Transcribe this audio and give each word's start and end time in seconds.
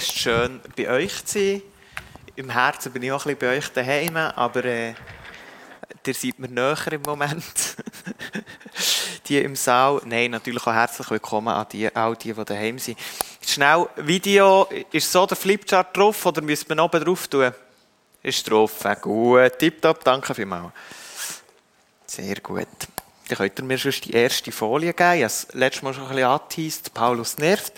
Es 0.00 0.06
ist 0.06 0.18
schön, 0.18 0.62
bei 0.78 0.88
euch 0.88 1.26
zu 1.26 1.38
sein. 1.38 1.62
Im 2.34 2.48
Herzen 2.48 2.90
bin 2.90 3.02
ich 3.02 3.12
auch 3.12 3.26
ein 3.26 3.36
bisschen 3.36 3.38
bei 3.38 3.58
euch 3.58 3.68
daheim, 3.68 4.16
aber 4.16 4.64
äh, 4.64 4.94
ihr 6.06 6.14
seid 6.14 6.38
mir 6.38 6.48
näher 6.48 6.92
im 6.92 7.02
Moment. 7.02 7.44
die 9.28 9.40
im 9.40 9.54
Saal. 9.54 10.00
Nein, 10.06 10.30
natürlich 10.30 10.66
auch 10.66 10.72
herzlich 10.72 11.10
willkommen 11.10 11.48
an 11.48 11.66
die, 11.70 11.94
all 11.94 12.16
die, 12.16 12.32
die 12.32 12.44
daheim 12.46 12.78
sind. 12.78 12.98
Schnell, 13.46 13.88
Video, 13.96 14.66
ist 14.90 15.12
so 15.12 15.26
der 15.26 15.36
Flipchart 15.36 15.94
drauf 15.94 16.24
oder 16.24 16.40
müssen 16.40 16.70
wir 16.70 16.82
oben 16.82 17.04
drauf 17.04 17.28
tun? 17.28 17.52
Ist 18.22 18.50
drauf. 18.50 18.82
Gut, 19.02 19.58
tipptopp, 19.58 20.02
danke 20.02 20.34
vielmals. 20.34 20.72
Sehr 22.06 22.36
gut. 22.36 22.68
Dann 23.28 23.36
könnt 23.36 23.58
ihr 23.58 23.64
mir 23.66 23.76
schon 23.76 23.92
die 24.02 24.12
erste 24.12 24.50
Folie 24.50 24.94
geben. 24.94 25.12
Ich 25.12 25.24
habe 25.24 25.26
es 25.26 25.48
letztes 25.52 25.82
Mal 25.82 25.92
schon 25.92 26.04
ein 26.04 26.08
bisschen 26.08 26.26
angeteased. 26.26 26.94
Paulus 26.94 27.36
nervt. 27.36 27.74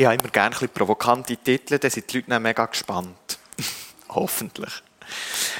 Ich 0.00 0.06
habe 0.06 0.16
immer 0.16 0.30
gerne 0.30 0.56
ein 0.58 0.68
provokante 0.70 1.36
Titel, 1.36 1.78
dann 1.78 1.90
sind 1.90 2.10
die 2.10 2.16
Leute 2.16 2.30
dann 2.30 2.42
mega 2.42 2.64
gespannt. 2.64 3.38
Hoffentlich. 4.08 4.72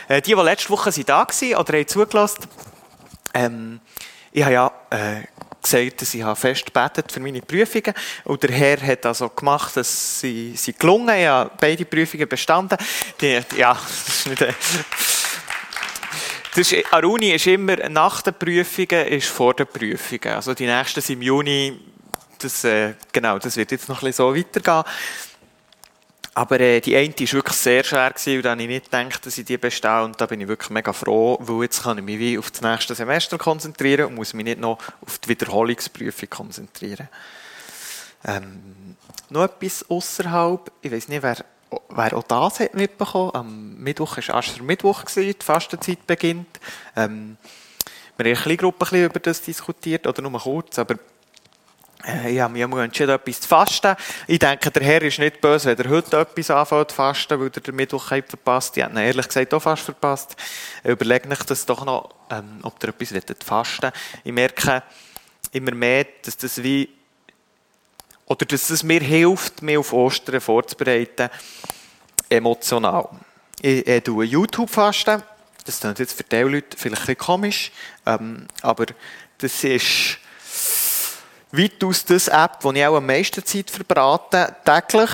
Äh, 0.08 0.22
die, 0.22 0.34
die 0.34 0.40
letzte 0.40 0.70
Woche 0.70 0.90
da 1.04 1.18
waren 1.28 1.56
oder 1.56 1.74
haben 1.74 1.86
zugelassen, 1.86 2.46
ähm, 3.34 3.80
ich 4.32 4.42
habe 4.42 4.54
ja 4.54 4.72
äh, 4.88 5.24
gesagt, 5.60 6.00
dass 6.00 6.14
ich 6.14 6.24
fest 6.38 6.64
gebetet 6.64 7.12
für 7.12 7.20
meine 7.20 7.42
Prüfungen 7.42 7.92
und 8.24 8.42
der 8.42 8.52
Herr 8.52 8.80
hat 8.80 9.04
also 9.04 9.28
gemacht, 9.28 9.76
dass 9.76 10.20
sie, 10.20 10.54
sie 10.56 10.72
gelungen. 10.72 11.14
Ich 11.18 11.26
habe 11.26 11.50
beide 11.60 11.84
Prüfungen 11.84 12.26
bestanden. 12.26 12.78
Die, 13.20 13.42
ja, 13.58 13.74
das 14.06 14.08
ist 14.08 14.26
nicht... 14.26 14.40
Äh, 14.40 14.54
das 16.54 16.72
ist, 16.72 16.94
Aruni 16.94 17.32
ist 17.32 17.46
immer 17.46 17.76
nach 17.90 18.22
den 18.22 18.32
Prüfungen, 18.32 19.06
ist 19.06 19.28
vor 19.28 19.52
den 19.52 19.66
Prüfungen. 19.66 20.34
Also 20.34 20.54
die 20.54 20.64
nächsten 20.64 21.02
sind 21.02 21.16
im 21.16 21.22
Juni, 21.22 21.78
das, 22.42 22.64
äh, 22.64 22.94
genau, 23.12 23.38
das 23.38 23.56
wird 23.56 23.70
jetzt 23.72 23.88
noch 23.88 24.02
ein 24.02 24.06
bisschen 24.06 24.26
so 24.26 24.36
weitergehen. 24.36 24.84
Aber 26.34 26.60
äh, 26.60 26.80
die 26.80 26.96
eine 26.96 27.12
war 27.12 27.32
wirklich 27.32 27.56
sehr 27.56 27.84
schwer 27.84 28.10
gewesen, 28.10 28.36
und 28.36 28.44
da 28.44 28.50
habe 28.50 28.62
ich 28.62 28.68
nicht 28.68 28.90
gedacht, 28.90 29.26
dass 29.26 29.36
ich 29.36 29.44
die 29.44 29.58
bestehe. 29.58 30.04
Und 30.04 30.20
da 30.20 30.26
bin 30.26 30.40
ich 30.40 30.48
wirklich 30.48 30.70
mega 30.70 30.92
froh, 30.92 31.38
weil 31.40 31.64
jetzt 31.64 31.82
kann 31.82 31.98
ich 31.98 32.04
mich 32.04 32.18
wie 32.18 32.38
auf 32.38 32.50
das 32.50 32.62
nächste 32.62 32.94
Semester 32.94 33.36
konzentrieren 33.36 34.06
und 34.06 34.14
muss 34.14 34.32
mich 34.32 34.44
nicht 34.44 34.60
noch 34.60 34.78
auf 35.04 35.18
die 35.18 35.28
Wiederholungsprüfung 35.28 36.30
konzentrieren. 36.30 37.08
Ähm, 38.24 38.96
noch 39.28 39.44
etwas 39.44 39.84
außerhalb, 39.88 40.70
ich 40.82 40.92
weiß 40.92 41.08
nicht, 41.08 41.22
wer, 41.22 41.44
wer 41.88 42.16
auch 42.16 42.22
das 42.22 42.60
hat 42.60 42.74
mitbekommen. 42.74 43.34
Am 43.34 43.74
Mittwoch 43.78 44.16
war 44.16 44.36
Ascher 44.36 44.62
Mittwoch, 44.62 45.04
gewesen, 45.04 45.34
die 45.38 45.44
Fastenzeit 45.44 46.06
beginnt. 46.06 46.60
Ähm, 46.96 47.36
wir 48.16 48.24
haben 48.24 48.30
in 48.30 48.36
einer 48.36 48.42
kleinen 48.42 48.56
Gruppe 48.58 49.04
über 49.04 49.20
das 49.20 49.42
diskutiert, 49.42 50.06
oder 50.06 50.22
nur 50.22 50.38
kurz, 50.40 50.78
aber 50.78 50.96
ich 52.28 52.40
habe 52.40 52.52
mich 52.52 52.62
entschieden, 52.62 53.10
etwas 53.10 53.40
zu 53.40 53.48
fasten. 53.48 53.94
Ich 54.26 54.38
denke, 54.38 54.70
der 54.70 54.82
Herr 54.82 55.02
ist 55.02 55.18
nicht 55.18 55.40
böse, 55.40 55.76
wenn 55.76 55.84
er 55.84 55.90
heute 55.90 56.18
etwas 56.18 56.50
anfängt 56.50 56.90
zu 56.90 56.96
fasten, 56.96 57.38
weil 57.38 57.50
er 57.54 57.60
den 57.60 57.76
Mittwoch 57.76 58.08
verpasst. 58.08 58.76
Ich 58.76 58.82
habe 58.82 58.94
ihn 58.94 59.04
ehrlich 59.06 59.26
gesagt 59.26 59.52
auch 59.52 59.60
fast 59.60 59.82
verpasst. 59.82 60.36
Ich 60.82 60.90
überlege 60.90 61.28
mich 61.28 61.40
das 61.40 61.66
doch 61.66 61.84
noch, 61.84 62.14
ähm, 62.30 62.60
ob 62.62 62.82
er 62.82 62.88
etwas 62.90 63.12
fasten 63.44 63.92
Ich 64.24 64.32
merke 64.32 64.82
immer 65.52 65.74
mehr, 65.74 66.06
dass 66.22 66.36
das 66.36 66.62
wie, 66.62 66.88
oder 68.26 68.46
dass 68.46 68.70
es 68.70 68.82
mir 68.82 69.00
hilft, 69.00 69.62
mich 69.62 69.76
auf 69.76 69.92
Ostern 69.92 70.40
vorzubereiten, 70.40 71.28
emotional. 72.28 73.08
Ich, 73.60 73.86
ich 73.86 74.02
tue 74.04 74.24
YouTube 74.24 74.70
fasten. 74.70 75.22
Das 75.66 75.80
klingt 75.80 75.98
jetzt 75.98 76.14
für 76.14 76.24
die 76.24 76.36
Leute 76.36 76.76
vielleicht 76.76 77.02
ein 77.02 77.06
bisschen 77.06 77.18
komisch, 77.18 77.72
ähm, 78.06 78.46
aber 78.62 78.86
das 79.38 79.62
ist, 79.64 80.18
weitaus 81.52 82.04
das 82.04 82.28
App, 82.28 82.58
wo 82.60 82.72
ich 82.72 82.84
auch 82.86 82.96
am 82.96 83.06
meisten 83.06 83.44
Zeit 83.44 83.70
verbrate, 83.70 84.56
täglich. 84.64 85.10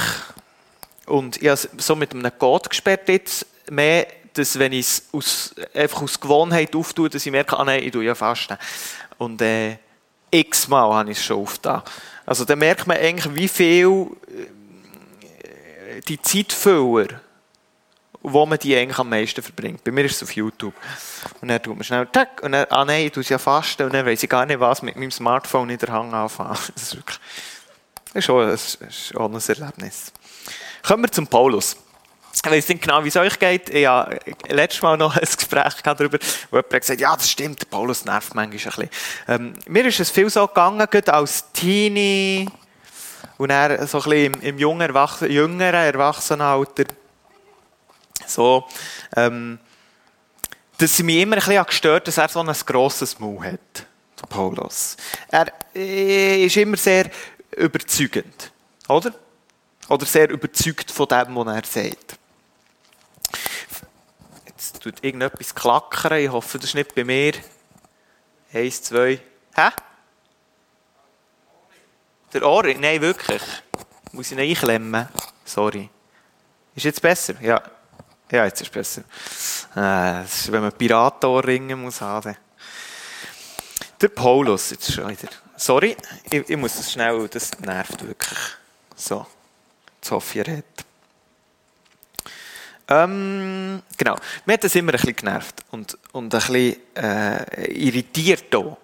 Und 1.06 1.40
ich 1.40 1.48
habe 1.48 1.60
so 1.78 1.96
mit 1.96 2.12
einem 2.12 2.36
Code 2.38 2.68
gesperrt 2.68 3.08
jetzt 3.08 3.46
mehr, 3.70 4.06
dass 4.34 4.58
wenn 4.58 4.72
ich 4.72 4.86
es 4.86 5.08
aus, 5.12 5.54
einfach 5.72 6.02
aus 6.02 6.20
Gewohnheit 6.20 6.74
auftue, 6.74 7.08
dass 7.08 7.24
ich 7.24 7.32
merke, 7.32 7.58
ah 7.58 7.64
nein, 7.64 7.82
ich 7.82 7.92
tue 7.92 8.04
ja 8.04 8.14
fasten. 8.14 8.58
Und 9.18 9.40
äh, 9.40 9.78
x-mal 10.30 10.92
habe 10.92 11.10
ich 11.10 11.18
es 11.18 11.24
schon 11.24 11.40
aufgetan. 11.40 11.82
Also 12.26 12.44
da 12.44 12.56
merkt 12.56 12.86
man 12.86 12.98
eigentlich, 12.98 13.34
wie 13.34 13.48
viel 13.48 14.08
äh, 14.28 16.00
die 16.02 16.20
Zeitfüller 16.20 17.20
wo 18.28 18.44
man 18.44 18.58
die 18.58 18.76
eigentlich 18.76 18.98
am 18.98 19.08
meisten 19.08 19.40
verbringt. 19.40 19.84
Bei 19.84 19.92
mir 19.92 20.04
ist 20.04 20.16
es 20.16 20.22
auf 20.24 20.34
YouTube. 20.34 20.74
Und 21.40 21.46
dann 21.48 21.62
tut 21.62 21.76
man 21.76 21.84
schnell, 21.84 22.08
tack, 22.10 22.42
und 22.42 22.52
dann, 22.52 22.66
ah 22.70 22.84
nein, 22.84 23.06
ich 23.06 23.12
tue 23.12 23.20
es 23.20 23.28
ja 23.28 23.38
fasten, 23.38 23.84
und 23.84 23.94
dann 23.94 24.04
weiß 24.04 24.20
ich 24.20 24.28
gar 24.28 24.44
nicht, 24.44 24.58
was 24.58 24.82
mit 24.82 24.96
meinem 24.96 25.12
Smartphone 25.12 25.70
in 25.70 25.78
der 25.78 25.90
Hand 25.90 26.12
anfangen. 26.12 26.58
Das 26.74 26.82
ist 26.82 26.96
wirklich, 26.96 27.20
das 28.12 28.16
ist 28.16 28.24
schon, 28.24 28.48
das 28.48 28.78
ist 28.80 29.16
auch 29.16 29.30
ein 29.30 29.40
Erlebnis. 29.40 30.12
Kommen 30.82 31.04
wir 31.04 31.12
zum 31.12 31.28
Paulus. 31.28 31.76
Ich 32.34 32.50
weiß 32.50 32.68
nicht 32.68 32.82
genau, 32.82 33.02
wie 33.04 33.08
es 33.08 33.16
euch 33.16 33.38
geht. 33.38 33.70
Ich 33.70 33.86
habe 33.86 34.18
letztes 34.48 34.82
Mal 34.82 34.96
noch 34.96 35.16
ein 35.16 35.22
Gespräch 35.24 35.74
darüber, 35.84 36.18
wo 36.50 36.56
jemand 36.56 36.70
gesagt 36.70 36.90
hat, 36.90 37.00
ja, 37.00 37.14
das 37.14 37.30
stimmt, 37.30 37.70
Paulus 37.70 38.04
nervt 38.04 38.34
manchmal 38.34 38.44
ein 38.44 38.90
bisschen. 38.90 38.90
Ähm, 39.28 39.54
mir 39.68 39.86
ist 39.86 40.00
es 40.00 40.10
viel 40.10 40.28
so 40.30 40.48
gegangen, 40.48 40.84
gerade 40.90 41.14
als 41.14 41.52
Teenie 41.52 42.48
und 43.38 43.50
er 43.50 43.86
so 43.86 43.98
ein 43.98 44.04
bisschen 44.04 44.34
im, 44.34 44.40
im 44.40 44.58
jungen, 44.58 44.80
Erwachsenen, 44.80 45.30
jüngeren 45.30 45.74
Erwachsenenalter 45.74 46.84
so, 48.26 48.66
ähm, 49.16 49.58
dass 50.78 50.96
sie 50.96 51.02
mich 51.02 51.16
immer 51.16 51.36
ein 51.36 51.40
bisschen 51.40 51.64
gestört 51.64 52.08
dass 52.08 52.18
er 52.18 52.28
so 52.28 52.40
ein 52.40 52.52
grosses 52.66 53.18
Maul 53.18 53.44
hat, 53.44 53.86
der 54.20 54.26
Paulus. 54.28 54.96
Er 55.28 55.52
äh, 55.74 56.44
ist 56.44 56.56
immer 56.56 56.76
sehr 56.76 57.10
überzeugend, 57.56 58.52
oder? 58.88 59.12
Oder 59.88 60.06
sehr 60.06 60.28
überzeugt 60.30 60.90
von 60.90 61.06
dem, 61.06 61.36
was 61.36 61.46
er 61.46 61.64
sagt. 61.64 62.18
Jetzt 64.46 64.82
tut 64.82 65.02
irgendetwas 65.02 65.54
klackern, 65.54 66.18
ich 66.18 66.30
hoffe, 66.30 66.58
das 66.58 66.70
ist 66.70 66.74
nicht 66.74 66.94
bei 66.94 67.04
mir. 67.04 67.34
Eins, 68.52 68.82
zwei. 68.82 69.20
Hä? 69.54 69.68
Der 72.32 72.46
Ohr? 72.46 72.64
Nein, 72.64 73.00
wirklich. 73.00 73.42
Muss 74.12 74.26
ich 74.26 74.32
ihn 74.32 74.40
einklemmen? 74.40 75.08
Sorry. 75.44 75.88
Ist 76.74 76.84
jetzt 76.84 77.00
besser? 77.00 77.34
Ja. 77.40 77.62
Ja, 78.30 78.44
jetzt 78.44 78.60
ist 78.60 78.68
es 78.68 78.72
besser. 78.72 79.02
Äh, 79.76 80.24
ist, 80.24 80.50
wenn 80.50 80.62
man 80.62 80.72
Piratenohrringe 80.72 81.76
muss 81.76 82.00
haben. 82.00 82.36
Der 84.00 84.08
Paulus, 84.08 84.70
jetzt 84.70 84.92
schon 84.92 85.08
wieder. 85.08 85.28
Sorry, 85.56 85.96
ich, 86.30 86.48
ich, 86.50 86.56
muss 86.56 86.76
das 86.76 86.92
schnell, 86.92 87.28
das 87.28 87.58
nervt 87.60 88.06
wirklich. 88.06 88.38
So, 88.94 89.26
jetzt 89.96 90.10
hoffe 90.10 90.30
ich, 90.30 90.36
ihr 90.36 90.52
redet. 90.54 90.84
Ähm, 92.88 93.82
genau, 93.96 94.16
mir 94.44 94.52
hat 94.52 94.64
das 94.64 94.74
immer 94.74 94.92
ein 94.92 94.98
bisschen 94.98 95.16
genervt 95.16 95.64
und, 95.70 95.98
und 96.12 96.24
ein 96.26 96.28
bisschen 96.28 96.76
äh, 96.94 97.72
irritiert 97.72 98.54
auch. 98.54 98.76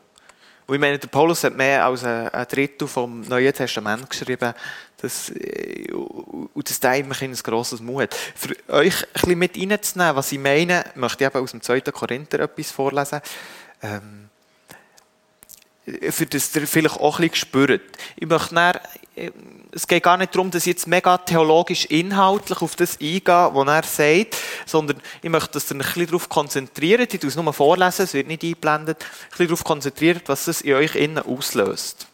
Und 0.66 0.74
ich 0.74 0.80
meine, 0.80 0.98
der 0.98 1.08
Paulus 1.08 1.44
hat 1.44 1.56
mehr 1.56 1.84
als 1.84 2.04
ein, 2.04 2.30
Drittel 2.48 2.86
vom 2.86 3.22
Neuen 3.22 3.52
Testament 3.52 4.08
geschrieben, 4.08 4.54
dass, 4.98 5.30
äh, 5.30 5.92
und 5.92 6.68
dass 6.68 6.80
der 6.80 6.96
immer 6.96 7.20
ein 7.20 7.34
grosses 7.34 7.80
Mut 7.80 8.02
hat. 8.02 8.14
Für 8.14 8.54
euch 8.68 9.02
ein 9.02 9.08
bisschen 9.12 9.38
mit 9.38 9.56
reinzunehmen, 9.58 10.16
was 10.16 10.32
ich 10.32 10.38
meine, 10.38 10.84
möchte 10.94 11.24
ich 11.24 11.30
eben 11.30 11.42
aus 11.42 11.50
dem 11.50 11.60
2. 11.60 11.80
Korinther 11.80 12.40
etwas 12.40 12.70
vorlesen. 12.70 13.20
Ähm, 13.82 14.28
für 16.10 16.26
das 16.26 16.54
ihr 16.54 16.66
vielleicht 16.66 17.00
auch 17.00 17.18
ein 17.18 17.28
bisschen 17.28 17.48
spürt. 17.48 17.82
Ich 18.16 18.28
möchte 18.28 18.54
dann, 18.54 18.78
es 19.72 19.86
geht 19.86 20.02
gar 20.02 20.16
nicht 20.16 20.34
darum, 20.34 20.50
dass 20.50 20.62
ich 20.62 20.72
jetzt 20.72 20.86
mega 20.86 21.18
theologisch 21.18 21.84
inhaltlich 21.86 22.62
auf 22.62 22.76
das 22.76 22.98
eingehe, 23.00 23.50
was 23.52 23.68
er 23.68 23.82
sagt, 23.82 24.36
sondern 24.64 25.00
ich 25.20 25.30
möchte, 25.30 25.52
dass 25.52 25.70
ihr 25.70 25.76
euch 25.76 25.82
ein 25.82 25.92
bisschen 25.92 26.06
darauf 26.06 26.28
konzentriert, 26.28 27.12
ich 27.12 27.20
tue 27.20 27.28
es 27.28 27.36
nur 27.36 27.52
vorlesen, 27.52 28.04
es 28.04 28.14
wird 28.14 28.26
nicht 28.26 28.42
eingeblendet, 28.42 29.02
ein 29.02 29.28
bisschen 29.30 29.46
darauf 29.48 29.64
konzentriert, 29.64 30.22
was 30.26 30.48
es 30.48 30.62
in 30.62 30.74
euch 30.74 30.94
innen 30.94 31.18
auslöst. 31.18 32.06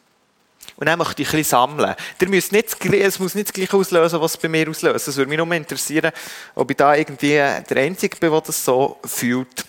Und 0.76 0.86
dann 0.86 0.98
möchte 0.98 1.22
ich 1.22 1.28
ein 1.28 1.38
bisschen 1.38 1.50
sammeln. 1.50 1.94
Ihr 2.20 2.28
müsst 2.28 2.52
nicht, 2.52 2.84
es 2.84 3.18
muss 3.18 3.34
nicht 3.34 3.48
das 3.48 3.52
Gleiche 3.52 3.76
auslösen, 3.76 4.20
was 4.20 4.34
es 4.34 4.36
bei 4.36 4.48
mir 4.48 4.68
auslöst. 4.68 5.08
Es 5.08 5.16
würde 5.16 5.28
mich 5.28 5.38
nur 5.38 5.52
interessieren, 5.52 6.12
ob 6.54 6.70
ich 6.70 6.76
da 6.76 6.94
irgendwie 6.94 7.30
der 7.30 7.76
Einzige 7.76 8.16
bin, 8.16 8.30
der 8.30 8.40
das 8.40 8.64
so 8.64 8.98
fühlt. 9.04 9.64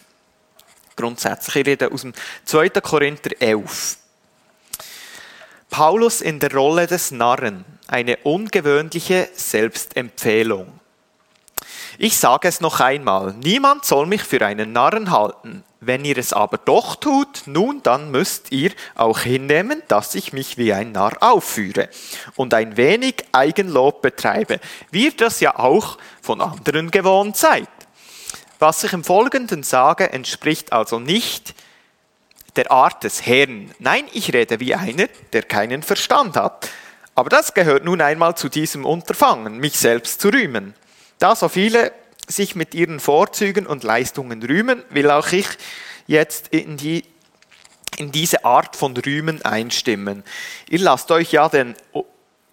Grundsätzlich. 0.95 1.55
Ich 1.55 1.65
rede 1.65 1.91
aus 1.91 2.01
dem 2.01 2.13
2. 2.45 2.69
Korinther 2.69 3.31
11. 3.39 3.97
Paulus 5.69 6.21
in 6.21 6.39
der 6.39 6.53
Rolle 6.53 6.87
des 6.87 7.11
Narren. 7.11 7.63
Eine 7.87 8.17
ungewöhnliche 8.17 9.29
Selbstempfehlung. 9.33 10.79
Ich 11.97 12.17
sage 12.17 12.47
es 12.47 12.61
noch 12.61 12.79
einmal, 12.79 13.33
niemand 13.33 13.85
soll 13.85 14.05
mich 14.05 14.23
für 14.23 14.43
einen 14.45 14.71
Narren 14.71 15.11
halten. 15.11 15.63
Wenn 15.81 16.05
ihr 16.05 16.17
es 16.17 16.33
aber 16.33 16.57
doch 16.57 16.95
tut, 16.95 17.43
nun 17.45 17.81
dann 17.83 18.11
müsst 18.11 18.51
ihr 18.51 18.71
auch 18.95 19.19
hinnehmen, 19.19 19.81
dass 19.87 20.15
ich 20.15 20.33
mich 20.33 20.57
wie 20.57 20.73
ein 20.73 20.91
Narr 20.91 21.17
aufführe 21.21 21.89
und 22.35 22.53
ein 22.53 22.75
wenig 22.75 23.25
Eigenlob 23.31 24.01
betreibe, 24.01 24.59
wie 24.91 25.05
ihr 25.05 25.15
das 25.15 25.39
ja 25.39 25.57
auch 25.57 25.97
von 26.21 26.41
anderen 26.41 26.91
gewohnt 26.91 27.37
seid. 27.37 27.69
Was 28.59 28.83
ich 28.83 28.91
im 28.91 29.03
Folgenden 29.05 29.63
sage, 29.63 30.11
entspricht 30.11 30.73
also 30.73 30.99
nicht 30.99 31.53
der 32.55 32.71
Art 32.71 33.03
des 33.03 33.25
Herrn. 33.25 33.71
Nein, 33.79 34.05
ich 34.13 34.33
rede 34.33 34.59
wie 34.59 34.75
einer, 34.75 35.07
der 35.33 35.43
keinen 35.43 35.83
Verstand 35.83 36.35
hat. 36.35 36.69
Aber 37.15 37.29
das 37.29 37.53
gehört 37.53 37.83
nun 37.83 38.01
einmal 38.01 38.35
zu 38.35 38.49
diesem 38.49 38.85
Unterfangen, 38.85 39.57
mich 39.57 39.77
selbst 39.77 40.21
zu 40.21 40.29
rühmen. 40.29 40.73
Da 41.17 41.35
so 41.35 41.49
viele 41.49 41.91
sich 42.27 42.55
mit 42.55 42.73
ihren 42.73 42.99
Vorzügen 42.99 43.65
und 43.67 43.83
Leistungen 43.83 44.41
rühmen, 44.41 44.83
will 44.89 45.09
auch 45.09 45.31
ich 45.31 45.47
jetzt 46.07 46.49
in, 46.49 46.77
die, 46.77 47.03
in 47.97 48.11
diese 48.11 48.45
Art 48.45 48.75
von 48.75 48.95
Rühmen 48.95 49.43
einstimmen. 49.43 50.23
Ihr 50.69 50.79
lasst 50.79 51.11
euch 51.11 51.31
ja 51.31 51.49
den 51.49 51.75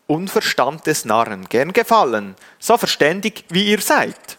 Unverstand 0.06 0.86
des 0.86 1.04
Narren 1.04 1.48
gern 1.48 1.72
gefallen, 1.72 2.36
so 2.58 2.76
verständig 2.76 3.44
wie 3.50 3.70
ihr 3.70 3.80
seid. 3.80 4.38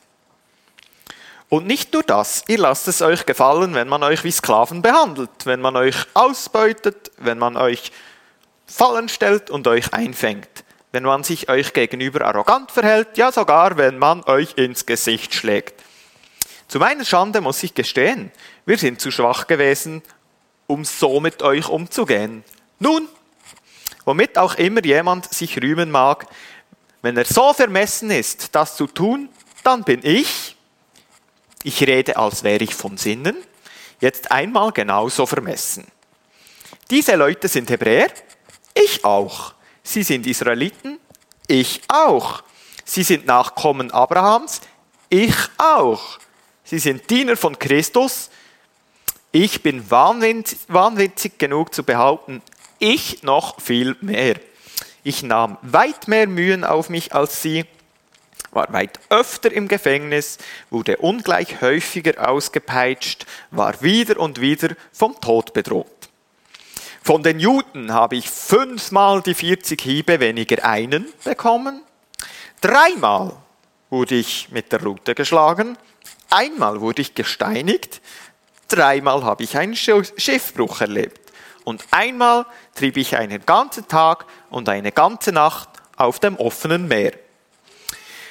Und 1.49 1.65
nicht 1.65 1.93
nur 1.93 2.03
das, 2.03 2.43
ihr 2.47 2.57
lasst 2.57 2.87
es 2.87 3.01
euch 3.01 3.25
gefallen, 3.25 3.73
wenn 3.73 3.87
man 3.87 4.03
euch 4.03 4.23
wie 4.23 4.31
Sklaven 4.31 4.81
behandelt, 4.81 5.45
wenn 5.45 5.61
man 5.61 5.77
euch 5.77 5.95
ausbeutet, 6.13 7.11
wenn 7.17 7.37
man 7.37 7.55
euch 7.55 7.91
Fallen 8.65 9.07
stellt 9.07 9.49
und 9.49 9.65
euch 9.65 9.93
einfängt, 9.93 10.65
wenn 10.91 11.03
man 11.03 11.23
sich 11.23 11.49
euch 11.49 11.71
gegenüber 11.71 12.25
arrogant 12.25 12.69
verhält, 12.69 13.17
ja 13.17 13.31
sogar 13.31 13.77
wenn 13.77 13.97
man 13.97 14.23
euch 14.25 14.57
ins 14.57 14.85
Gesicht 14.85 15.33
schlägt. 15.33 15.81
Zu 16.67 16.79
meiner 16.79 17.05
Schande 17.05 17.39
muss 17.39 17.63
ich 17.63 17.73
gestehen, 17.73 18.29
wir 18.65 18.77
sind 18.77 18.99
zu 18.99 19.09
schwach 19.09 19.47
gewesen, 19.47 20.01
um 20.67 20.83
so 20.83 21.21
mit 21.21 21.41
euch 21.43 21.69
umzugehen. 21.69 22.43
Nun, 22.79 23.07
womit 24.03 24.37
auch 24.37 24.55
immer 24.55 24.83
jemand 24.83 25.33
sich 25.33 25.61
rühmen 25.61 25.91
mag, 25.91 26.27
wenn 27.01 27.15
er 27.15 27.23
so 27.23 27.53
vermessen 27.53 28.11
ist, 28.11 28.53
das 28.53 28.75
zu 28.75 28.85
tun, 28.85 29.29
dann 29.63 29.85
bin 29.85 30.01
ich, 30.03 30.56
ich 31.63 31.81
rede, 31.81 32.17
als 32.17 32.43
wäre 32.43 32.63
ich 32.63 32.75
von 32.75 32.97
Sinnen, 32.97 33.37
jetzt 33.99 34.31
einmal 34.31 34.71
genauso 34.71 35.25
vermessen. 35.25 35.85
Diese 36.89 37.15
Leute 37.15 37.47
sind 37.47 37.69
Hebräer, 37.69 38.11
ich 38.73 39.03
auch. 39.03 39.53
Sie 39.83 40.03
sind 40.03 40.27
Israeliten, 40.27 40.99
ich 41.47 41.81
auch. 41.87 42.43
Sie 42.85 43.03
sind 43.03 43.25
Nachkommen 43.25 43.91
Abrahams, 43.91 44.61
ich 45.09 45.35
auch. 45.57 46.19
Sie 46.63 46.79
sind 46.79 47.09
Diener 47.09 47.37
von 47.37 47.57
Christus, 47.57 48.29
ich 49.31 49.61
bin 49.61 49.89
wahnwitzig 49.89 51.37
genug 51.37 51.73
zu 51.73 51.83
behaupten, 51.83 52.41
ich 52.79 53.23
noch 53.23 53.59
viel 53.61 53.95
mehr. 54.01 54.39
Ich 55.03 55.23
nahm 55.23 55.57
weit 55.61 56.07
mehr 56.07 56.27
Mühen 56.27 56.63
auf 56.63 56.89
mich 56.89 57.13
als 57.13 57.41
sie, 57.41 57.65
war 58.57 58.73
weit 58.73 58.99
öfter 59.09 59.51
im 59.51 59.67
Gefängnis, 59.67 60.39
wurde 60.71 60.97
ungleich 60.97 61.61
häufiger 61.61 62.27
ausgepeitscht, 62.27 63.25
war 63.51 63.81
wieder 63.81 64.19
und 64.19 64.41
wieder 64.41 64.75
vom 64.91 65.21
Tod 65.21 65.53
bedroht. 65.53 66.09
Von 67.03 67.21
den 67.21 67.39
Juden 67.39 67.93
habe 67.93 68.15
ich 68.15 68.29
fünfmal 68.29 69.21
die 69.21 69.35
40 69.35 69.79
Hiebe 69.79 70.19
weniger 70.19 70.65
einen 70.65 71.05
bekommen. 71.23 71.83
Dreimal 72.59 73.33
wurde 73.91 74.15
ich 74.15 74.49
mit 74.49 74.71
der 74.71 74.83
Rute 74.83 75.13
geschlagen. 75.13 75.77
Einmal 76.29 76.81
wurde 76.81 77.03
ich 77.03 77.13
gesteinigt. 77.13 78.01
Dreimal 78.67 79.23
habe 79.23 79.43
ich 79.43 79.55
einen 79.55 79.75
Schiffbruch 79.75 80.81
erlebt. 80.81 81.31
Und 81.63 81.85
einmal 81.91 82.45
trieb 82.75 82.97
ich 82.97 83.15
einen 83.15 83.45
ganzen 83.45 83.87
Tag 83.87 84.25
und 84.49 84.67
eine 84.67 84.91
ganze 84.91 85.31
Nacht 85.31 85.69
auf 85.95 86.19
dem 86.19 86.35
offenen 86.37 86.87
Meer. 86.87 87.13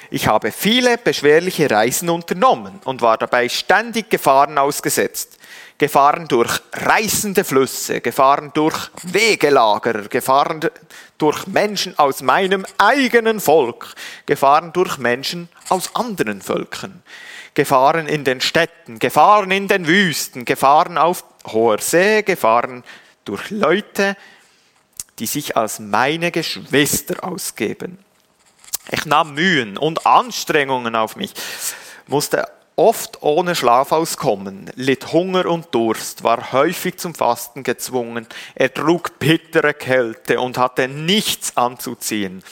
Ich 0.09 0.27
habe 0.27 0.51
viele 0.51 0.97
beschwerliche 0.97 1.69
Reisen 1.69 2.09
unternommen 2.09 2.79
und 2.85 3.01
war 3.01 3.17
dabei 3.17 3.49
ständig 3.49 4.09
Gefahren 4.09 4.57
ausgesetzt. 4.57 5.37
Gefahren 5.77 6.27
durch 6.27 6.59
reißende 6.73 7.43
Flüsse, 7.43 8.01
Gefahren 8.01 8.51
durch 8.53 8.89
Wegelager, 9.03 10.07
Gefahren 10.07 10.61
durch 11.19 11.45
Menschen 11.45 11.97
aus 11.99 12.23
meinem 12.23 12.65
eigenen 12.79 13.39
Volk, 13.39 13.93
Gefahren 14.25 14.73
durch 14.73 14.97
Menschen 14.97 15.49
aus 15.69 15.93
anderen 15.93 16.41
Völkern, 16.41 17.03
Gefahren 17.53 18.07
in 18.07 18.23
den 18.23 18.41
Städten, 18.41 18.97
Gefahren 18.97 19.51
in 19.51 19.67
den 19.67 19.85
Wüsten, 19.85 20.45
Gefahren 20.45 20.97
auf 20.97 21.23
hoher 21.45 21.79
See, 21.79 22.23
Gefahren 22.23 22.83
durch 23.25 23.51
Leute, 23.51 24.17
die 25.19 25.27
sich 25.27 25.57
als 25.57 25.79
meine 25.79 26.31
Geschwister 26.31 27.23
ausgeben. 27.23 27.99
Ich 28.91 29.05
nahm 29.05 29.33
Mühen 29.33 29.77
und 29.77 30.05
Anstrengungen 30.05 30.95
auf 30.95 31.15
mich, 31.15 31.33
musste 32.07 32.47
oft 32.77 33.21
ohne 33.23 33.55
Schlaf 33.55 33.91
auskommen, 33.91 34.71
litt 34.75 35.11
Hunger 35.11 35.47
und 35.47 35.73
Durst, 35.73 36.23
war 36.23 36.51
häufig 36.53 36.97
zum 36.97 37.15
Fasten 37.15 37.63
gezwungen, 37.63 38.27
ertrug 38.55 39.19
bittere 39.19 39.73
Kälte 39.73 40.39
und 40.39 40.57
hatte 40.57 40.87
nichts 40.87 41.57
anzuziehen. 41.57 42.43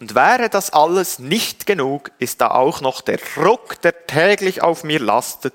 Und 0.00 0.14
wäre 0.14 0.50
das 0.50 0.70
alles 0.70 1.18
nicht 1.18 1.66
genug, 1.66 2.10
ist 2.18 2.40
da 2.40 2.50
auch 2.50 2.80
noch 2.80 3.00
der 3.00 3.18
Druck, 3.18 3.80
der 3.80 4.06
täglich 4.06 4.62
auf 4.62 4.82
mir 4.82 5.00
lastet, 5.00 5.54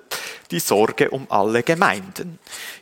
die 0.49 0.59
Sorge 0.59 1.11
um 1.11 1.27
alle 1.29 1.61
Gemeinden. 1.61 2.39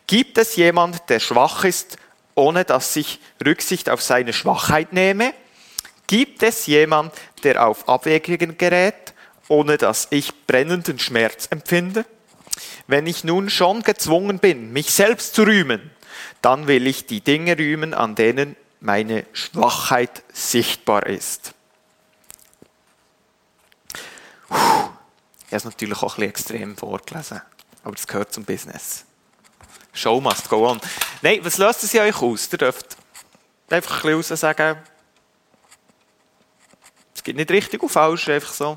Gibt 0.07 0.37
es 0.37 0.55
jemand, 0.55 1.09
der 1.09 1.19
schwach 1.19 1.63
ist, 1.63 1.97
ohne 2.35 2.63
dass 2.63 2.95
ich 2.95 3.19
Rücksicht 3.45 3.89
auf 3.89 4.01
seine 4.01 4.33
Schwachheit 4.33 4.93
nehme? 4.93 5.33
Gibt 6.09 6.41
es 6.41 6.65
jemand, 6.65 7.13
der 7.43 7.67
auf 7.67 7.87
Abwägungen 7.87 8.57
gerät, 8.57 9.13
ohne 9.47 9.77
dass 9.77 10.07
ich 10.09 10.47
brennenden 10.47 10.97
Schmerz 10.97 11.47
empfinde? 11.51 12.03
Wenn 12.87 13.05
ich 13.05 13.23
nun 13.23 13.51
schon 13.51 13.83
gezwungen 13.83 14.39
bin, 14.39 14.73
mich 14.73 14.91
selbst 14.91 15.35
zu 15.35 15.43
rühmen, 15.43 15.91
dann 16.41 16.65
will 16.65 16.87
ich 16.87 17.05
die 17.05 17.21
Dinge 17.21 17.59
rühmen, 17.59 17.93
an 17.93 18.15
denen 18.15 18.55
meine 18.79 19.27
Schwachheit 19.33 20.23
sichtbar 20.33 21.05
ist. 21.05 21.53
Ich 24.49 24.55
habe 24.55 24.87
es 25.51 25.63
natürlich 25.63 26.01
auch 26.01 26.17
ein 26.17 26.21
bisschen 26.21 26.29
extrem 26.31 26.75
vorgelesen, 26.75 27.43
aber 27.83 27.93
das 27.93 28.07
gehört 28.07 28.33
zum 28.33 28.45
Business. 28.45 29.05
Show 29.93 30.19
must 30.19 30.49
go 30.49 30.67
on. 30.67 30.81
Nein, 31.21 31.41
was 31.43 31.59
löst 31.59 31.83
es 31.83 31.93
euch 31.93 32.19
aus? 32.19 32.51
Ihr 32.51 32.57
dürft 32.57 32.97
einfach 33.69 34.03
ein 34.03 34.17
bisschen 34.17 34.37
sagen, 34.37 34.79
es 34.79 34.98
gibt 37.29 37.37
nicht 37.37 37.51
richtig 37.51 37.83
und 37.83 37.89
falsch, 37.89 38.27
einfach 38.27 38.51
so. 38.51 38.75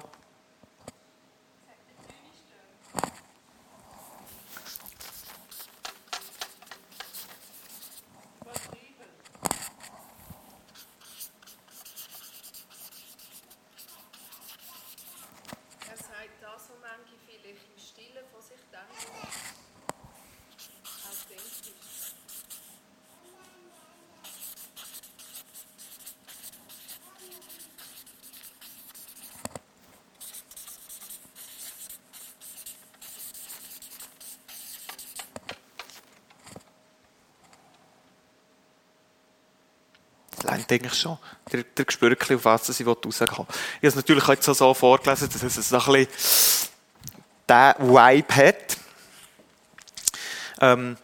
Eigentlich 40.73 40.95
schon. 40.95 41.19
Der, 41.53 41.63
der 41.63 41.85
spürt 41.89 42.31
ein 42.31 42.37
auf 42.37 42.45
was 42.45 42.69
ich 42.69 42.87
will. 42.87 42.97
Ich 43.03 43.21
habe 43.21 43.47
es 43.81 43.95
natürlich 43.95 44.27
jetzt 44.27 44.45
so 44.45 44.75
vorgelesen, 44.75 45.29
dass 45.31 45.43
es 45.43 45.73
ein 45.73 45.79
bisschen 45.79 46.09
diesen 47.49 47.95
Vibe 47.95 48.37
hat. 48.37 48.77
Ähm, 50.61 50.97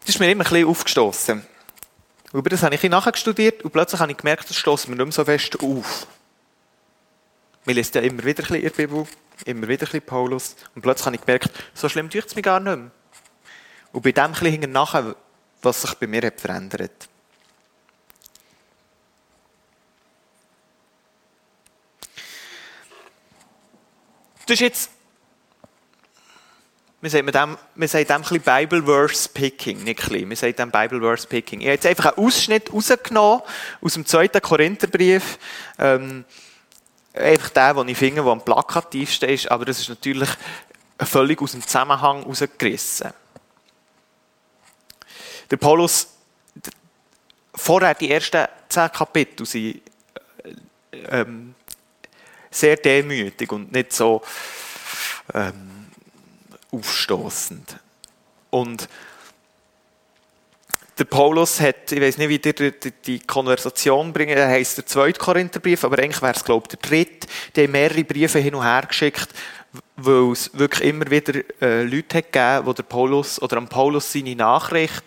das 0.00 0.10
ist 0.10 0.20
mir 0.20 0.30
immer 0.30 0.44
ein 0.44 0.50
bisschen 0.50 0.68
aufgestoßen. 0.68 1.46
Über 2.32 2.48
das 2.48 2.62
habe 2.62 2.74
ich 2.74 2.82
nachher 2.84 3.16
studiert 3.16 3.62
und 3.62 3.70
plötzlich 3.70 4.00
habe 4.00 4.12
ich 4.12 4.18
gemerkt, 4.18 4.48
das 4.48 4.56
stößt 4.56 4.88
mir 4.88 4.96
nicht 4.96 5.04
mehr 5.04 5.12
so 5.12 5.24
fest 5.24 5.58
auf. 5.60 6.06
Wir 7.64 7.74
lesen 7.74 7.92
ja 7.94 8.00
immer 8.02 8.24
wieder 8.24 8.42
ein 8.42 8.48
bisschen 8.48 8.62
in 8.62 8.72
Bibel, 8.72 9.06
immer 9.44 9.68
wieder 9.68 9.82
ein 9.82 9.90
bisschen 9.90 10.02
Paulus. 10.02 10.56
Und 10.74 10.82
plötzlich 10.82 11.06
habe 11.06 11.16
ich 11.16 11.22
gemerkt, 11.22 11.50
so 11.74 11.88
schlimm 11.88 12.08
tut 12.08 12.26
es 12.26 12.34
mir 12.34 12.42
gar 12.42 12.60
nicht 12.60 12.76
mehr. 12.76 12.90
Und 13.92 14.02
bei 14.02 14.12
dem 14.12 14.24
ein 14.24 14.32
bisschen 14.32 14.72
nachher, 14.72 15.16
was 15.62 15.82
sich 15.82 15.94
bei 15.94 16.06
mir 16.06 16.22
hat 16.22 16.40
verändert. 16.40 17.08
Das 24.50 24.56
ist 24.56 24.62
jetzt, 24.62 24.90
wir 27.00 27.08
sagen 27.08 27.24
dem, 27.24 27.56
wir 27.76 27.86
dem 27.86 28.10
ein 28.10 28.20
bisschen 28.20 28.40
Bible 28.40 28.82
Verse 28.82 29.28
Picking, 29.28 29.84
nicht 29.84 30.00
klein, 30.00 30.28
wir 30.28 30.36
sagen 30.36 30.56
dem 30.56 30.72
Bible 30.72 30.98
Verse 30.98 31.24
Picking. 31.24 31.60
Ich 31.60 31.66
habe 31.66 31.74
jetzt 31.74 31.86
einfach 31.86 32.16
einen 32.16 32.26
Ausschnitt 32.26 32.72
rausgenommen 32.72 33.42
aus 33.80 33.94
dem 33.94 34.04
zweiten 34.04 34.42
Korintherbrief, 34.42 35.38
ähm, 35.78 36.24
einfach 37.14 37.50
der, 37.50 37.74
den 37.74 37.88
ich 37.90 37.96
finde, 37.96 38.24
der 38.24 38.32
am 38.32 38.44
plakativsten 38.44 39.28
ist, 39.28 39.48
aber 39.48 39.66
das 39.66 39.78
ist 39.78 39.88
natürlich 39.88 40.30
völlig 40.98 41.40
aus 41.40 41.52
dem 41.52 41.62
Zusammenhang 41.62 42.24
rausgerissen. 42.24 43.12
Der 45.48 45.56
Paulus 45.58 46.08
vorher, 47.54 47.94
die 47.94 48.10
ersten 48.10 48.48
zehn 48.68 48.90
Kapitel 48.90 49.46
sind 49.46 49.80
äh, 50.90 51.20
ähm, 51.20 51.54
sehr 52.50 52.76
demütig 52.76 53.50
und 53.52 53.72
nicht 53.72 53.92
so 53.92 54.22
ähm, 55.34 55.86
aufstoßend. 56.72 57.76
Und 58.50 58.88
der 60.98 61.04
Paulus 61.04 61.60
hat, 61.60 61.92
ich 61.92 62.00
weiß 62.00 62.18
nicht, 62.18 62.28
wie 62.28 62.38
dir 62.38 62.72
die, 62.72 63.20
Konversation 63.20 64.12
bringen, 64.12 64.36
er 64.36 64.48
heisst 64.48 64.76
der 64.76 64.86
zweite 64.86 65.18
Korintherbrief, 65.18 65.82
aber 65.84 65.98
eigentlich 65.98 66.20
wäre 66.20 66.34
es, 66.34 66.44
glaube 66.44 66.66
ich, 66.66 66.76
der 66.76 66.88
dritte. 66.88 67.26
Haben 67.56 67.72
mehrere 67.72 68.04
Briefe 68.04 68.38
hin 68.38 68.54
und 68.54 68.64
her 68.64 68.84
geschickt, 68.86 69.28
weil 69.96 70.32
es 70.32 70.50
wirklich 70.52 70.88
immer 70.88 71.10
wieder 71.10 71.40
äh, 71.62 71.84
Leute 71.84 72.18
hat 72.18 72.32
gegeben, 72.32 72.66
wo 72.66 72.72
der 72.74 72.82
Paulus, 72.82 73.40
oder 73.40 73.56
am 73.56 73.68
Paulus 73.68 74.12
seine 74.12 74.36
Nachricht 74.36 75.04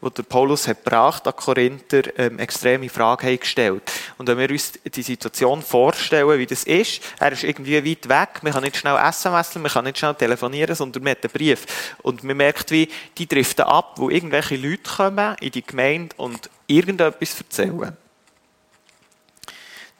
wo 0.00 0.10
der 0.10 0.22
Paulus 0.22 0.68
hat 0.68 0.84
gebracht 0.84 1.26
an 1.26 1.34
Korinther 1.34 2.02
ähm, 2.18 2.38
extreme 2.38 2.90
Fragen 2.90 3.26
haben 3.26 3.40
gestellt. 3.40 3.90
Und 4.18 4.28
wenn 4.28 4.38
wir 4.38 4.50
uns 4.50 4.72
die 4.84 5.02
Situation 5.02 5.62
vorstellen, 5.62 6.38
wie 6.38 6.46
das 6.46 6.64
ist, 6.64 7.02
er 7.18 7.32
ist 7.32 7.42
irgendwie 7.42 7.82
weit 7.84 8.08
weg, 8.08 8.42
man 8.42 8.52
kann 8.52 8.64
nicht 8.64 8.76
schnell 8.76 8.96
SMS, 8.96 9.54
man 9.54 9.72
kann 9.72 9.84
nicht 9.84 9.98
schnell 9.98 10.14
telefonieren, 10.14 10.74
sondern 10.74 11.02
man 11.04 11.12
hat 11.12 11.24
einen 11.24 11.32
Brief. 11.32 11.94
Und 12.02 12.22
man 12.22 12.36
merkt, 12.36 12.70
wie 12.70 12.90
die 13.16 13.26
driften 13.26 13.64
ab, 13.64 13.94
wo 13.96 14.10
irgendwelche 14.10 14.56
Leute 14.56 14.90
kommen 14.94 15.36
in 15.40 15.52
die 15.52 15.64
Gemeinde 15.64 16.14
und 16.18 16.50
irgendetwas 16.66 17.38
erzählen. 17.38 17.96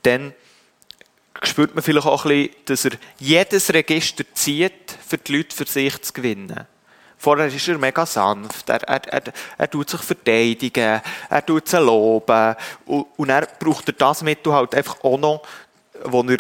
Dann 0.03 0.35
spürt 1.43 1.75
man 1.75 1.83
vielleicht 1.83 2.07
auch 2.07 2.27
ein 2.27 2.29
bisschen, 2.29 2.57
dass 2.67 2.85
er 2.85 2.93
jedes 3.19 3.73
Register 3.73 4.25
zieht, 4.35 4.99
für 5.07 5.19
die 5.19 5.37
Leute 5.37 5.57
für 5.57 5.67
sich 5.67 6.01
zu 6.03 6.13
gewinnen. 6.13 6.67
Vorher 7.19 7.47
ist 7.47 7.69
er 7.69 7.79
mega 7.79 8.05
sanft, 8.05 8.69
er, 8.69 8.83
er, 8.83 9.13
er, 9.13 9.23
er 9.57 9.71
tut 9.71 9.89
sich 9.89 10.01
verteidigen, 10.01 11.01
er 11.31 11.47
tut 11.47 11.69
sie 11.69 11.79
loben 11.79 12.57
und, 12.87 13.07
und 13.17 13.31
er 13.31 13.47
braucht 13.59 13.89
er 13.89 13.95
das 13.95 14.23
Mittel 14.23 14.53
halt 14.53 14.75
einfach 14.75 15.03
auch 15.03 15.19
noch, 15.19 15.43
wo 16.05 16.23
er 16.23 16.39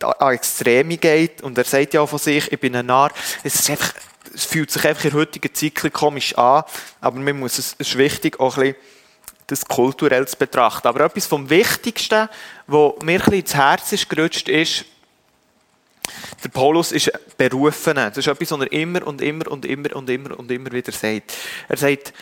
an 0.00 0.34
Extreme 0.34 0.96
geht 0.96 1.42
und 1.42 1.56
er 1.56 1.64
sagt 1.64 1.94
ja 1.94 2.00
auch 2.00 2.08
von 2.08 2.18
sich, 2.18 2.50
ich 2.52 2.60
bin 2.60 2.74
ein 2.76 2.86
Narr. 2.86 3.10
Es, 3.42 3.54
ist 3.54 3.70
einfach, 3.70 3.94
es 4.34 4.44
fühlt 4.44 4.70
sich 4.70 4.86
einfach 4.86 5.04
in 5.04 5.10
der 5.10 5.20
heutigen 5.20 5.54
Zeit 5.54 5.92
komisch 5.92 6.36
an, 6.36 6.64
aber 7.00 7.18
man 7.18 7.38
muss 7.38 7.58
es, 7.58 7.74
ist 7.74 7.96
wichtig, 7.96 8.40
auch 8.40 8.56
ein 8.56 8.74
bisschen 8.74 8.76
das 9.46 9.64
kulturell 9.66 10.26
zu 10.26 10.36
betrachten. 10.36 10.88
Aber 10.88 11.04
etwas 11.04 11.26
vom 11.26 11.48
Wichtigsten, 11.50 12.28
was 12.66 12.92
mir 13.02 13.12
ein 13.12 13.18
bisschen 13.18 13.32
ins 13.34 13.54
Herz 13.54 13.92
ist 13.92 14.08
gerutscht, 14.08 14.48
ist, 14.48 14.84
der 16.44 16.50
Paulus 16.50 16.92
ist 16.92 17.10
berufen. 17.36 17.94
Das 17.94 18.18
ist 18.18 18.26
etwas, 18.26 18.50
was 18.50 18.60
er 18.60 18.72
immer 18.72 19.06
und 19.06 19.22
immer 19.22 19.50
und 19.50 19.64
immer 19.64 19.96
und 19.96 20.10
immer 20.10 20.38
und 20.38 20.50
immer 20.50 20.70
wieder 20.70 20.92
sagt. 20.92 21.34
Er 21.68 21.76
sagt 21.76 22.12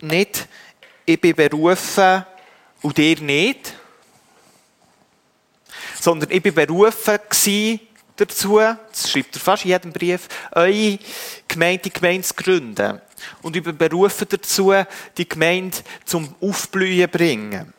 nicht, 0.00 0.46
ich 1.04 1.20
bin 1.20 1.34
berufen 1.34 2.24
und 2.80 2.98
ihr 2.98 3.20
nicht, 3.20 3.74
sondern 6.00 6.30
ich 6.30 6.42
bin 6.42 6.54
berufen 6.54 7.18
dazu, 8.16 8.58
das 8.58 9.10
schreibt 9.10 9.34
er 9.34 9.40
fast 9.40 9.64
in 9.64 9.70
jedem 9.70 9.92
Brief, 9.92 10.28
eure 10.52 10.98
Gemeinde, 11.48 11.82
die 11.84 11.92
Gemeinde 11.92 12.26
zu 12.26 12.34
gründen. 12.34 13.00
Und 13.42 13.56
ich 13.56 13.62
bin 13.62 13.76
berufen 13.76 14.26
dazu, 14.28 14.72
die 15.16 15.28
Gemeinde 15.28 15.78
zum 16.04 16.34
Aufblühen 16.40 17.10
zu 17.10 17.18
bringen. 17.18 17.72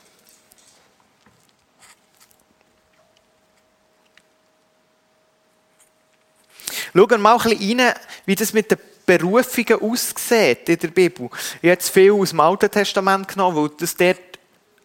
Schauen 6.93 7.09
wir 7.09 7.17
mal 7.17 7.37
ein 7.37 7.57
bisschen 7.57 7.79
rein, 7.79 7.93
wie 8.25 8.35
das 8.35 8.53
mit 8.53 8.69
den 8.69 8.77
Berufungen 9.05 9.81
aussieht 9.81 10.69
in 10.69 10.77
der 10.77 10.87
Bibel. 10.89 11.29
Ich 11.33 11.57
habe 11.57 11.67
jetzt 11.67 11.89
viel 11.89 12.11
aus 12.11 12.29
dem 12.29 12.39
Alten 12.39 12.69
Testament 12.69 13.27
genommen, 13.27 13.57
weil 13.57 13.71
das 13.77 13.95
dort 13.95 14.17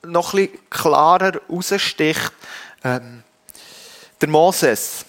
noch 0.03 0.33
ein 0.33 0.47
bisschen 0.47 0.71
klarer 0.71 1.41
raussticht. 1.49 2.33
Ähm, 2.83 3.23
der 4.21 4.29
Moses 4.29 5.05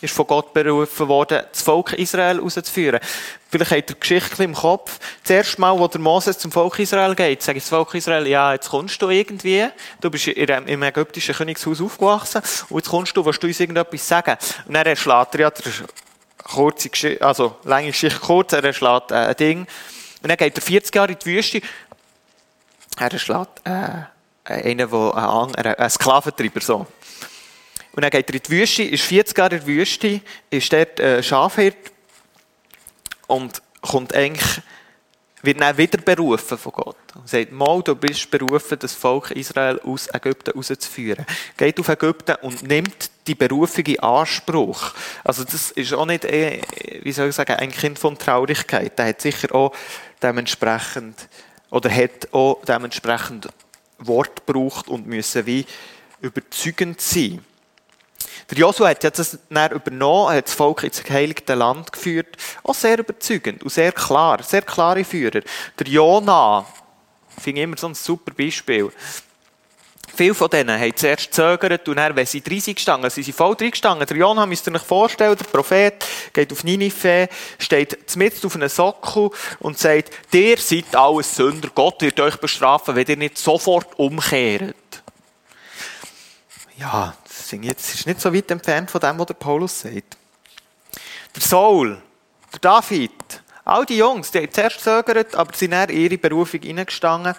ist 0.00 0.14
von 0.14 0.26
Gott 0.26 0.52
berufen 0.52 1.08
worden, 1.08 1.42
das 1.50 1.62
Volk 1.62 1.94
Israel 1.94 2.36
herauszuführen. 2.36 3.00
Vielleicht 3.50 3.70
habt 3.70 3.90
ihr 3.90 3.94
die 3.94 4.00
Geschichte 4.00 4.44
im 4.44 4.54
Kopf. 4.54 4.98
Das 5.22 5.30
erste 5.30 5.60
Mal, 5.60 5.76
wo 5.76 5.88
der 5.88 6.00
Moses 6.00 6.38
zum 6.38 6.52
Volk 6.52 6.78
Israel 6.78 7.14
geht, 7.14 7.42
sagt 7.42 7.56
das 7.56 7.68
Volk 7.68 7.94
Israel, 7.94 8.26
ja, 8.26 8.52
jetzt 8.52 8.68
kommst 8.68 9.00
du 9.00 9.08
irgendwie. 9.08 9.66
Du 10.00 10.10
bist 10.10 10.28
im 10.28 10.82
ägyptischen 10.82 11.34
Königshaus 11.34 11.80
aufgewachsen 11.80 12.42
und 12.68 12.76
jetzt 12.76 12.90
kommst 12.90 13.16
du, 13.16 13.24
willst 13.24 13.42
du 13.42 13.46
uns 13.46 13.58
irgendetwas 13.58 14.06
sagen. 14.06 14.36
Und 14.66 14.74
dann 14.74 14.94
schlägt 14.94 15.34
er 15.34 15.40
ja 15.40 15.50
kurze 16.48 16.88
Geschichte, 16.88 17.24
also 17.24 17.56
lange 17.64 17.88
Geschichte 17.88 18.18
kurz, 18.20 18.52
er 18.52 18.72
schlägt 18.72 19.10
äh, 19.10 19.14
ein 19.14 19.36
Ding. 19.36 19.66
Und 20.22 20.28
dann 20.28 20.36
geht 20.36 20.56
er 20.56 20.62
40 20.62 20.94
Jahre 20.94 21.12
in 21.12 21.18
die 21.18 21.26
Wüste. 21.26 21.60
Er 22.98 23.18
schlägt 23.18 23.60
äh, 23.64 24.04
einen, 24.44 24.90
der 24.90 25.14
ein, 25.14 25.54
ein 25.54 25.90
Sklaventreiber 25.90 26.60
so. 26.60 26.86
Und 27.92 28.02
dann 28.02 28.10
geht 28.10 28.28
er 28.28 28.34
in 28.34 28.42
die 28.42 28.50
Wüste, 28.50 28.82
ist 28.82 29.04
40 29.04 29.36
Jahre 29.36 29.56
in 29.56 29.60
der 29.60 29.66
Wüste, 29.66 30.20
ist 30.50 30.72
dort 30.72 30.98
äh, 31.00 31.22
Schafhirt 31.22 31.76
und 33.26 33.62
kommt 33.82 34.14
eigentlich 34.14 34.60
wird 35.42 35.60
dann 35.60 35.76
wieder 35.78 35.98
berufen 35.98 36.58
von 36.58 36.72
Gott. 36.72 36.96
Und 37.14 37.28
sagt, 37.28 37.52
mal, 37.52 37.82
du 37.82 37.94
bist 37.94 38.30
berufen, 38.30 38.78
das 38.78 38.94
Volk 38.94 39.30
Israel 39.32 39.80
aus 39.80 40.08
Ägypten 40.12 40.50
rauszuführen. 40.50 41.24
Geht 41.56 41.78
auf 41.78 41.88
Ägypten 41.88 42.36
und 42.42 42.62
nimmt 42.62 43.10
die 43.26 43.34
Berufung 43.34 43.84
in 43.86 44.00
Anspruch. 44.00 44.94
Also 45.22 45.44
das 45.44 45.70
ist 45.70 45.92
auch 45.92 46.06
nicht, 46.06 46.24
äh, 46.24 46.60
wie 47.02 47.12
soll 47.12 47.28
ich 47.28 47.34
sagen, 47.34 47.54
ein 47.54 47.70
Kind 47.70 47.98
von 47.98 48.18
Traurigkeit. 48.18 48.98
Der 48.98 49.06
hat 49.06 49.20
sicher 49.20 49.54
auch 49.54 49.72
dementsprechend, 50.22 51.28
oder 51.70 51.90
hat 51.90 52.32
auch 52.32 52.60
dementsprechend 52.66 53.48
Wort 53.98 54.46
gebraucht 54.46 54.88
und 54.88 55.06
müssen 55.06 55.46
wie 55.46 55.66
überzeugend 56.20 57.00
sein. 57.00 57.44
Der 58.50 58.58
Joshua 58.58 58.88
hat 58.88 59.04
das 59.04 59.38
dann 59.50 59.72
übernommen, 59.72 60.34
hat 60.34 60.46
das 60.46 60.54
Volk 60.54 60.82
ins 60.82 61.02
geheiligte 61.02 61.54
Land 61.54 61.92
geführt. 61.92 62.36
Auch 62.62 62.74
sehr 62.74 62.98
überzeugend 62.98 63.62
und 63.62 63.70
sehr 63.70 63.92
klar, 63.92 64.42
sehr 64.42 64.62
klare 64.62 65.04
Führer. 65.04 65.42
Der 65.78 65.86
Jona, 65.86 66.64
finde 67.38 67.60
ich 67.60 67.64
immer 67.64 67.76
so 67.76 67.88
ein 67.88 67.94
super 67.94 68.32
Beispiel. 68.32 68.90
Viele 70.14 70.34
von 70.34 70.50
denen 70.50 70.80
haben 70.80 70.96
zuerst 70.96 71.26
gezögert 71.26 71.88
und 71.88 71.96
dann, 71.96 72.16
wenn 72.16 72.26
sie 72.26 72.40
30 72.40 72.74
gestanden 72.74 73.08
sind 73.08 73.22
sie 73.22 73.32
voll 73.32 73.54
gestanden. 73.54 74.04
Der 74.04 74.16
Jona 74.16 74.46
müsst 74.46 74.66
ihr 74.66 74.74
euch 74.74 74.82
vorstellen, 74.82 75.36
der 75.36 75.44
Prophet 75.44 76.04
geht 76.32 76.50
auf 76.50 76.64
Ninive, 76.64 77.28
steht 77.58 78.16
mitten 78.16 78.46
auf 78.46 78.56
einem 78.56 78.68
Sockel 78.68 79.30
und 79.60 79.78
sagt, 79.78 80.10
ihr 80.34 80.56
seid 80.56 80.96
alles 80.96 81.36
Sünder, 81.36 81.68
Gott 81.72 82.00
wird 82.02 82.18
euch 82.18 82.36
bestrafen, 82.36 82.96
wenn 82.96 83.06
ihr 83.06 83.16
nicht 83.16 83.38
sofort 83.38 83.96
umkehrt. 83.96 84.74
Ja, 86.78 87.14
das 87.50 87.94
ist 87.94 88.06
nicht 88.06 88.20
so 88.20 88.32
weit 88.32 88.50
entfernt 88.50 88.90
von 88.90 89.00
dem, 89.00 89.18
was 89.18 89.26
der 89.26 89.34
Paulus 89.34 89.80
sagt. 89.80 90.16
Der 91.34 91.42
Saul, 91.42 92.00
der 92.52 92.60
David, 92.60 93.42
all 93.64 93.86
die 93.86 93.98
Jungs, 93.98 94.30
die 94.30 94.38
haben 94.38 94.52
zuerst 94.52 94.76
gezögert, 94.76 95.34
aber 95.34 95.54
sind 95.54 95.72
in 95.72 95.90
ihre 95.90 96.18
Berufung 96.18 96.60
hineingestanden. 96.60 97.34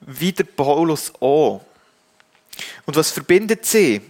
Wie 0.00 0.32
der 0.32 0.44
Paulus 0.44 1.12
auch. 1.20 1.64
Und 2.86 2.96
was 2.96 3.10
verbindet 3.10 3.66
sie? 3.66 4.00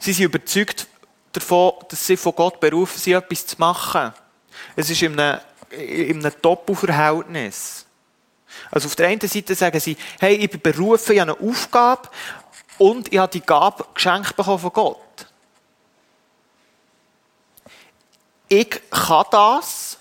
Sie 0.00 0.12
sind 0.12 0.24
überzeugt 0.24 0.86
davon, 1.32 1.72
dass 1.88 2.06
sie 2.06 2.16
von 2.16 2.34
Gott 2.34 2.60
berufen 2.60 2.98
sind, 2.98 3.14
etwas 3.14 3.46
zu 3.46 3.56
machen. 3.58 4.12
Es 4.76 4.90
ist 4.90 5.02
in 5.02 5.18
einem, 5.18 5.40
in 5.70 6.24
einem 6.24 6.34
Doppelverhältnis. 6.40 7.86
Also 8.70 8.88
auf 8.88 8.96
der 8.96 9.08
einen 9.08 9.20
Seite 9.20 9.54
sagen 9.54 9.78
sie, 9.80 9.96
hey, 10.18 10.34
ich 10.36 10.50
bin 10.50 10.60
berufen, 10.60 11.12
ich 11.12 11.20
habe 11.20 11.36
eine 11.36 11.48
Aufgabe 11.48 12.08
und 12.80 13.12
ich 13.12 13.18
habe 13.18 13.30
die 13.30 13.42
Gabe 13.42 13.84
geschenkt 13.92 14.34
bekommen 14.34 14.58
von 14.58 14.72
Gott. 14.72 15.26
Ich 18.48 18.80
kann 18.90 19.26
das, 19.30 19.98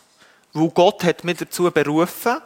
wo 0.53 0.69
Gott 0.69 1.03
hat 1.03 1.25
mich 1.25 1.39
dazu 1.39 1.69
berufen. 1.69 2.41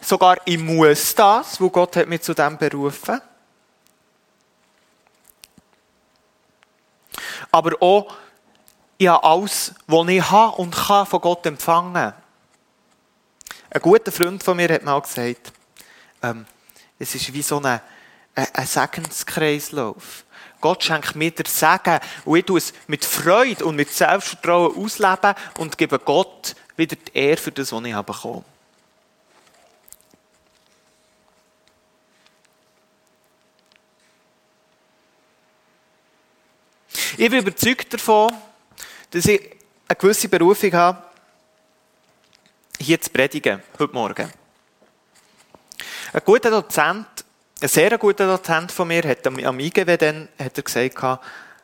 Sogar 0.00 0.38
ich 0.44 0.56
muss 0.56 1.16
das, 1.16 1.60
wo 1.60 1.68
Gott 1.68 1.96
hat 1.96 2.06
mich 2.06 2.22
zu 2.22 2.32
dem 2.32 2.56
berufen. 2.56 3.20
Aber 7.50 7.72
auch, 7.82 8.14
ich 8.98 9.08
habe 9.08 9.24
alles, 9.24 9.74
was 9.88 10.08
ich 10.08 10.30
habe 10.30 10.56
und 10.62 10.76
kann, 10.76 11.06
von 11.06 11.20
Gott 11.20 11.44
empfangen. 11.44 12.12
Ein 13.68 13.82
guter 13.82 14.12
Freund 14.12 14.44
von 14.44 14.56
mir 14.56 14.72
hat 14.72 14.84
mal 14.84 15.00
gesagt, 15.00 15.52
ähm, 16.22 16.46
es 17.00 17.16
ist 17.16 17.32
wie 17.32 17.42
so 17.42 17.56
eine 17.56 17.82
ein 18.34 18.66
Segenskreislauf. 18.66 20.24
Gott 20.60 20.84
schenkt 20.84 21.16
mir 21.16 21.30
der 21.30 21.46
Segen 21.46 22.00
und 22.24 22.36
ich 22.36 22.44
tue 22.44 22.58
es 22.58 22.72
mit 22.86 23.04
Freude 23.04 23.64
und 23.64 23.76
mit 23.76 23.92
Selbstvertrauen 23.92 24.76
ausleben 24.76 25.34
und 25.58 25.78
gebe 25.78 25.98
Gott 25.98 26.54
wieder 26.76 26.96
die 26.96 27.16
Ehre 27.16 27.36
für 27.38 27.52
das, 27.52 27.72
was 27.72 27.84
ich 27.84 27.94
habe. 27.94 28.44
Ich 37.16 37.30
bin 37.30 37.40
überzeugt 37.40 37.92
davon, 37.92 38.32
dass 39.10 39.26
ich 39.26 39.56
eine 39.88 39.96
gewisse 39.96 40.28
Berufung 40.28 40.72
habe, 40.72 41.02
hier 42.78 43.00
zu 43.00 43.10
predigen, 43.10 43.62
heute 43.78 43.92
Morgen. 43.92 44.32
Ein 46.12 46.22
guter 46.24 46.50
Dozent, 46.50 47.19
ein 47.62 47.68
sehr 47.68 47.98
guter 47.98 48.26
Dozent 48.26 48.72
von 48.72 48.88
mir, 48.88 49.02
hat 49.02 49.26
am, 49.26 49.60
IGW 49.60 49.96
dann, 49.96 50.28
hat 50.38 50.56
er 50.56 50.62
gesagt, 50.62 51.20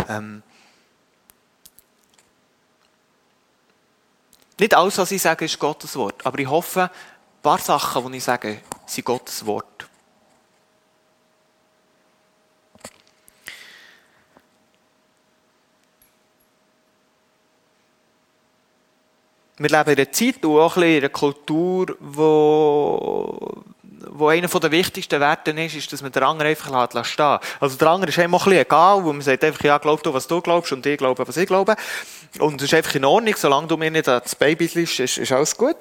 ähm, 0.09 0.43
nicht 4.59 4.75
alles, 4.75 4.99
was 4.99 5.11
ich 5.11 5.23
sage, 5.23 5.45
ist 5.45 5.59
Gottes 5.59 5.97
Wort, 5.97 6.25
aber 6.25 6.39
ich 6.39 6.49
hoffe, 6.49 6.83
ein 6.83 7.43
paar 7.43 7.59
Sachen, 7.59 8.13
die 8.13 8.19
ich 8.19 8.25
sage, 8.25 8.61
sind 8.85 9.05
Gottes 9.05 9.45
Wort. 9.47 9.89
Wir 19.59 19.71
leben 19.71 19.91
in 19.91 19.97
einer 19.97 20.13
Zeit 20.13 20.45
und 20.45 20.59
auch 20.59 20.77
in 20.77 20.83
einer 20.83 21.09
Kultur, 21.09 21.97
wo, 21.99 23.65
wo 24.19 24.29
einer 24.29 24.49
der 24.49 24.71
wichtigsten 24.71 25.21
Werte 25.21 25.51
ist, 25.51 25.75
ist, 25.75 25.93
dass 25.93 26.03
man 26.03 26.13
den 26.13 26.23
anderen 26.23 26.51
einfach 26.51 26.67
stehen 27.05 27.29
lässt. 27.29 27.43
Also 27.61 27.77
der 27.77 27.89
andere 27.89 28.11
ist 28.11 28.19
einem 28.19 28.35
auch 28.35 28.47
ein 28.47 28.51
bisschen 28.51 28.67
egal, 28.67 29.05
wo 29.05 29.13
man 29.13 29.23
sagt 29.23 29.45
einfach, 29.45 29.65
ja, 29.65 29.79
glaub 29.79 30.03
du, 30.03 30.13
was 30.13 30.27
du 30.27 30.41
glaubst 30.41 30.73
und 30.73 30.85
ich 30.87 30.99
glaube, 30.99 31.27
was 31.27 31.37
ich 31.37 31.47
glaube. 31.47 31.77
Und 32.39 32.61
es 32.61 32.69
ist 32.69 32.75
einfach 32.75 32.95
in 32.95 33.05
Ordnung, 33.05 33.35
solange 33.37 33.67
du 33.67 33.77
mir 33.77 33.91
nicht 33.91 34.09
ans 34.09 34.35
Baby 34.35 34.71
liest, 34.75 35.01
ist, 35.01 35.19
ist 35.19 35.33
alles 35.33 35.57
gut. 35.57 35.77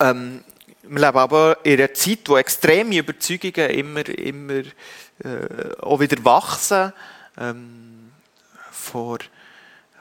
Ähm, 0.00 0.44
wir 0.82 1.06
leben 1.06 1.18
aber 1.18 1.58
in 1.62 1.78
einer 1.78 1.94
Zeit, 1.94 2.20
wo 2.26 2.36
extreme 2.36 2.96
Überzeugungen 2.96 3.70
immer, 3.70 4.08
immer 4.08 4.62
äh, 5.24 5.76
auch 5.80 6.00
wieder 6.00 6.24
wachsen. 6.24 6.92
Ähm, 7.38 8.12
vor 8.70 9.18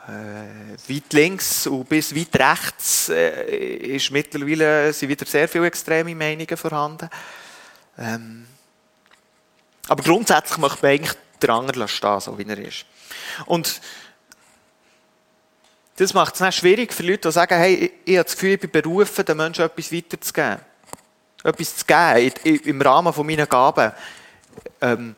weit 0.08 1.13
links 1.13 1.68
und 1.68 1.88
bis 1.88 2.15
weit 2.15 2.36
rechts 2.36 3.10
äh, 3.10 3.96
ist 3.96 4.12
mittlerweile 4.12 4.91
sind 4.94 5.10
wieder 5.10 5.25
sehr 5.25 5.48
viele 5.48 5.68
extreme 5.68 6.15
Meinungen 6.15 6.58
vorhanden. 6.58 7.10
Ähm, 7.98 8.48
aber 9.88 10.03
grundsätzlich 10.03 10.58
möchte 10.58 10.82
man 10.82 10.91
eigentlich 10.91 11.18
den 11.41 11.50
anderen 11.50 11.88
stehen, 11.88 12.20
so 12.20 12.38
wie 12.38 12.48
er 12.48 12.58
ist. 12.58 12.86
Und 13.46 13.82
das 15.98 16.13
macht 16.13 16.34
es 16.34 16.39
dann 16.39 16.51
schwierig 16.51 16.94
für 16.94 17.03
Leute, 17.03 17.27
die 17.27 17.32
sagen, 17.32 17.58
hey, 17.58 17.74
ich, 17.74 17.91
ich 18.06 18.18
habe 18.18 18.24
das 18.24 18.34
Gefühl, 18.34 18.51
ich 18.51 18.60
bin 18.60 18.72
berufen, 18.72 19.25
den 19.25 19.38
Menschen 19.38 19.65
etwas 19.65 19.91
weiterzugeben. 19.91 20.60
Etwas 21.44 21.75
zu 21.77 21.86
geben 21.86 22.60
im 22.65 22.82
Rahmen 22.82 23.13
von 23.13 23.25
meinen 23.25 23.48
Gaben. 23.48 23.91
Ähm, 24.82 25.15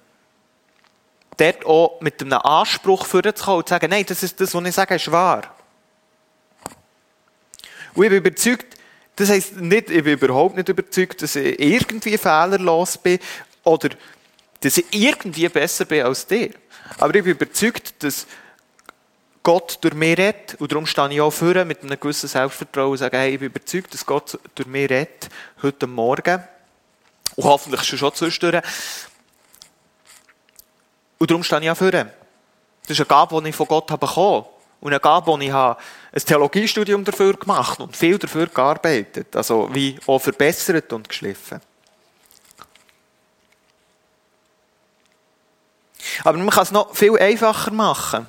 dort 1.38 1.66
auch 1.66 2.02
mit 2.02 2.22
einem 2.22 2.34
Anspruch 2.34 3.06
vorzukommen 3.06 3.60
und 3.60 3.68
zu 3.68 3.74
sagen, 3.74 3.90
nein, 3.90 4.06
das 4.08 4.24
ist 4.24 4.40
das, 4.40 4.54
was 4.54 4.66
ich 4.66 4.76
sage, 4.76 4.96
ist 4.96 5.12
wahr. 5.12 5.56
Und 7.94 8.04
ich 8.04 8.10
bin 8.10 8.20
überzeugt, 8.20 8.78
das 9.16 9.30
heisst 9.30 9.58
nicht, 9.58 9.90
ich 9.90 10.04
bin 10.04 10.14
überhaupt 10.14 10.56
nicht 10.56 10.70
überzeugt, 10.70 11.22
dass 11.22 11.36
ich 11.36 11.60
irgendwie 11.60 12.18
fehlerlos 12.18 12.98
bin 12.98 13.20
oder 13.64 13.90
dass 14.62 14.78
ich 14.78 14.86
irgendwie 14.92 15.50
besser 15.50 15.86
bin 15.86 16.06
als 16.06 16.26
dir. 16.26 16.52
Aber 16.98 17.14
ich 17.16 17.24
bin 17.24 17.34
überzeugt, 17.34 18.04
dass 18.04 18.28
Gott 19.44 19.80
durch 19.82 19.94
mich 19.94 20.18
redet. 20.18 20.56
Und 20.60 20.72
darum 20.72 20.86
stehe 20.86 21.12
ich 21.12 21.22
auch 21.22 21.32
vor 21.32 21.66
mit 21.66 21.82
einem 21.82 22.00
gewissen 22.00 22.30
Selbstvertrauen 22.30 22.92
und 22.92 22.98
sage, 22.98 23.18
hey, 23.18 23.34
ich 23.34 23.40
bin 23.40 23.48
überzeugt, 23.48 23.94
dass 23.94 24.06
Gott 24.06 24.38
durch 24.56 24.68
mich 24.68 24.90
redet, 24.90 25.30
heute 25.62 25.88
Morgen. 25.88 26.44
Und 27.36 27.46
hoffentlich 27.46 27.84
schon 27.84 27.98
schon 27.98 28.14
zwischendurch. 28.14 28.64
Und 31.22 31.30
darum 31.30 31.44
stehe 31.44 31.62
ich 31.62 31.70
auch 31.70 31.78
vor. 31.78 31.92
Das 31.92 32.10
ist 32.88 33.00
eine 33.00 33.06
Gabe, 33.06 33.40
die 33.44 33.50
ich 33.50 33.56
von 33.56 33.68
Gott 33.68 33.92
habe 33.92 34.08
bekommen 34.08 34.44
Und 34.80 34.92
eine 34.92 35.00
Gabe, 35.00 35.38
die 35.38 35.46
ich 35.46 35.51
habe 35.51 35.80
ein 36.12 36.20
Theologiestudium 36.20 37.04
dafür 37.04 37.34
gemacht 37.36 37.80
und 37.80 37.96
viel 37.96 38.18
dafür 38.18 38.48
gearbeitet. 38.48 39.36
Also 39.36 39.70
wie 39.72 40.00
auch 40.08 40.18
verbessert 40.18 40.92
und 40.92 41.08
geschliffen. 41.08 41.62
Aber 46.24 46.40
man 46.40 46.50
kann 46.50 46.63
es 46.63 46.72
noch 46.72 46.96
viel 46.96 47.16
einfacher 47.20 47.70
machen. 47.70 48.25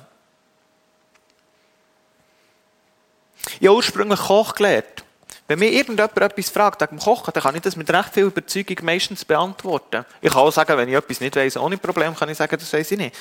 Ich 3.59 3.67
habe 3.67 3.77
ursprünglich 3.77 4.19
Koch 4.19 4.53
gelernt. 4.53 5.02
Wenn 5.47 5.59
mir 5.59 5.71
irgendjemand 5.71 6.17
etwas 6.17 6.49
fragt 6.49 6.81
wegen 6.81 6.99
Kochen, 6.99 7.31
dann 7.33 7.43
kann 7.43 7.55
ich 7.55 7.61
das 7.61 7.75
mit 7.75 7.89
recht 7.91 8.13
viel 8.13 8.25
Überzeugung 8.25 8.77
meistens 8.83 9.25
beantworten. 9.25 10.05
Ich 10.21 10.31
kann 10.31 10.41
auch 10.41 10.51
sagen, 10.51 10.77
wenn 10.77 10.87
ich 10.87 10.95
etwas 10.95 11.19
nicht 11.19 11.35
weiß, 11.35 11.57
ohne 11.57 11.77
Problem, 11.77 12.15
kann 12.15 12.29
ich 12.29 12.37
sagen, 12.37 12.55
das 12.57 12.71
weiß 12.71 12.91
ich 12.91 12.97
nicht. 12.97 13.15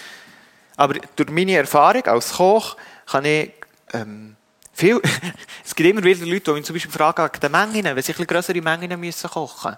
Aber 0.76 0.94
durch 1.16 1.30
meine 1.30 1.56
Erfahrung 1.56 2.04
als 2.06 2.34
Koch 2.34 2.76
kann 3.06 3.24
ich 3.24 3.50
ähm, 3.92 4.36
viel. 4.72 5.00
es 5.64 5.74
gibt 5.74 5.90
immer 5.90 6.02
wieder 6.02 6.24
Leute, 6.24 6.40
die 6.40 6.52
mich 6.52 6.64
zum 6.64 6.74
Beispiel 6.74 6.92
fragen 6.92 7.24
wegen 7.24 7.40
den 7.40 7.52
Mengen, 7.52 7.96
wenn 7.96 8.02
sie 8.02 8.12
größere 8.12 8.62
Mengen 8.62 8.98
müssen 9.00 9.28
kochen. 9.28 9.76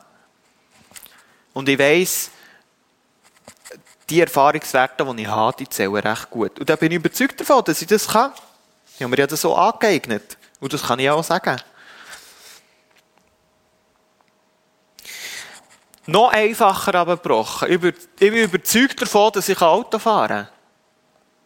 Und 1.55 1.69
ich 1.69 1.79
weiss, 1.79 2.31
die 4.11 4.21
Erfahrungswerte, 4.21 5.05
die 5.05 5.23
ich 5.23 5.29
habe, 5.29 5.57
die 5.57 5.69
zählen 5.69 5.97
recht 5.97 6.31
gut. 6.31 6.59
Und 6.61 6.69
da 6.69 6.77
bin 6.77 6.93
ich 6.93 6.97
überzeugt 6.97 7.41
davon, 7.41 7.65
dass 7.65 7.81
ich 7.81 7.89
das 7.89 8.07
kann. 8.09 8.33
Ich 8.97 9.03
habe 9.03 9.11
mir 9.11 9.19
ja 9.19 9.27
das 9.27 9.41
so 9.41 9.55
angeeignet. 9.55 10.37
Und 10.61 10.73
das 10.73 10.83
kann 10.83 10.99
ich 10.99 11.09
auch 11.11 11.25
sagen. 11.25 11.57
Noch 16.07 16.33
einfacher 16.33 16.95
aber 16.95 17.17
gebrochen. 17.17 17.71
Ich 17.71 17.81
bin 17.81 18.35
überzeugt 18.35 19.01
davon, 19.01 19.33
dass 19.33 19.49
ich 19.49 19.61
Auto 19.61 19.99
fahren 19.99 20.29
kann. 20.29 20.49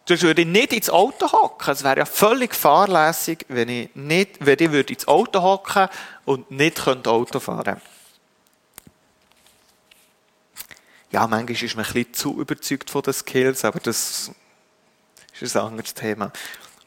Sonst 0.09 0.23
würde 0.23 0.41
ich 0.41 0.49
nicht 0.49 0.73
ins 0.73 0.89
Auto 0.89 1.31
hocken. 1.31 1.71
Es 1.71 1.85
wäre 1.85 1.99
ja 1.99 2.07
völlig 2.07 2.55
fahrlässig, 2.55 3.45
wenn 3.49 3.69
ich, 3.69 3.95
nicht, 3.95 4.37
wenn 4.41 4.59
ich 4.59 4.91
ins 4.91 5.07
Auto 5.07 5.43
hocken 5.43 5.89
und 6.25 6.51
nicht 6.51 6.87
Auto 6.89 7.41
fahren 7.41 7.65
könnte. 7.65 7.83
Ja, 11.11 11.27
manchmal 11.27 11.63
ist 11.63 11.77
man 11.77 11.85
ein 11.85 11.93
bisschen 11.93 12.15
zu 12.15 12.41
überzeugt 12.41 12.91
von 12.91 13.03
den 13.03 13.13
Skills, 13.13 13.65
aber 13.65 13.81
das 13.81 14.31
ist 15.41 15.57
ein 15.57 15.63
anderes 15.63 15.95
Thema. 15.95 16.33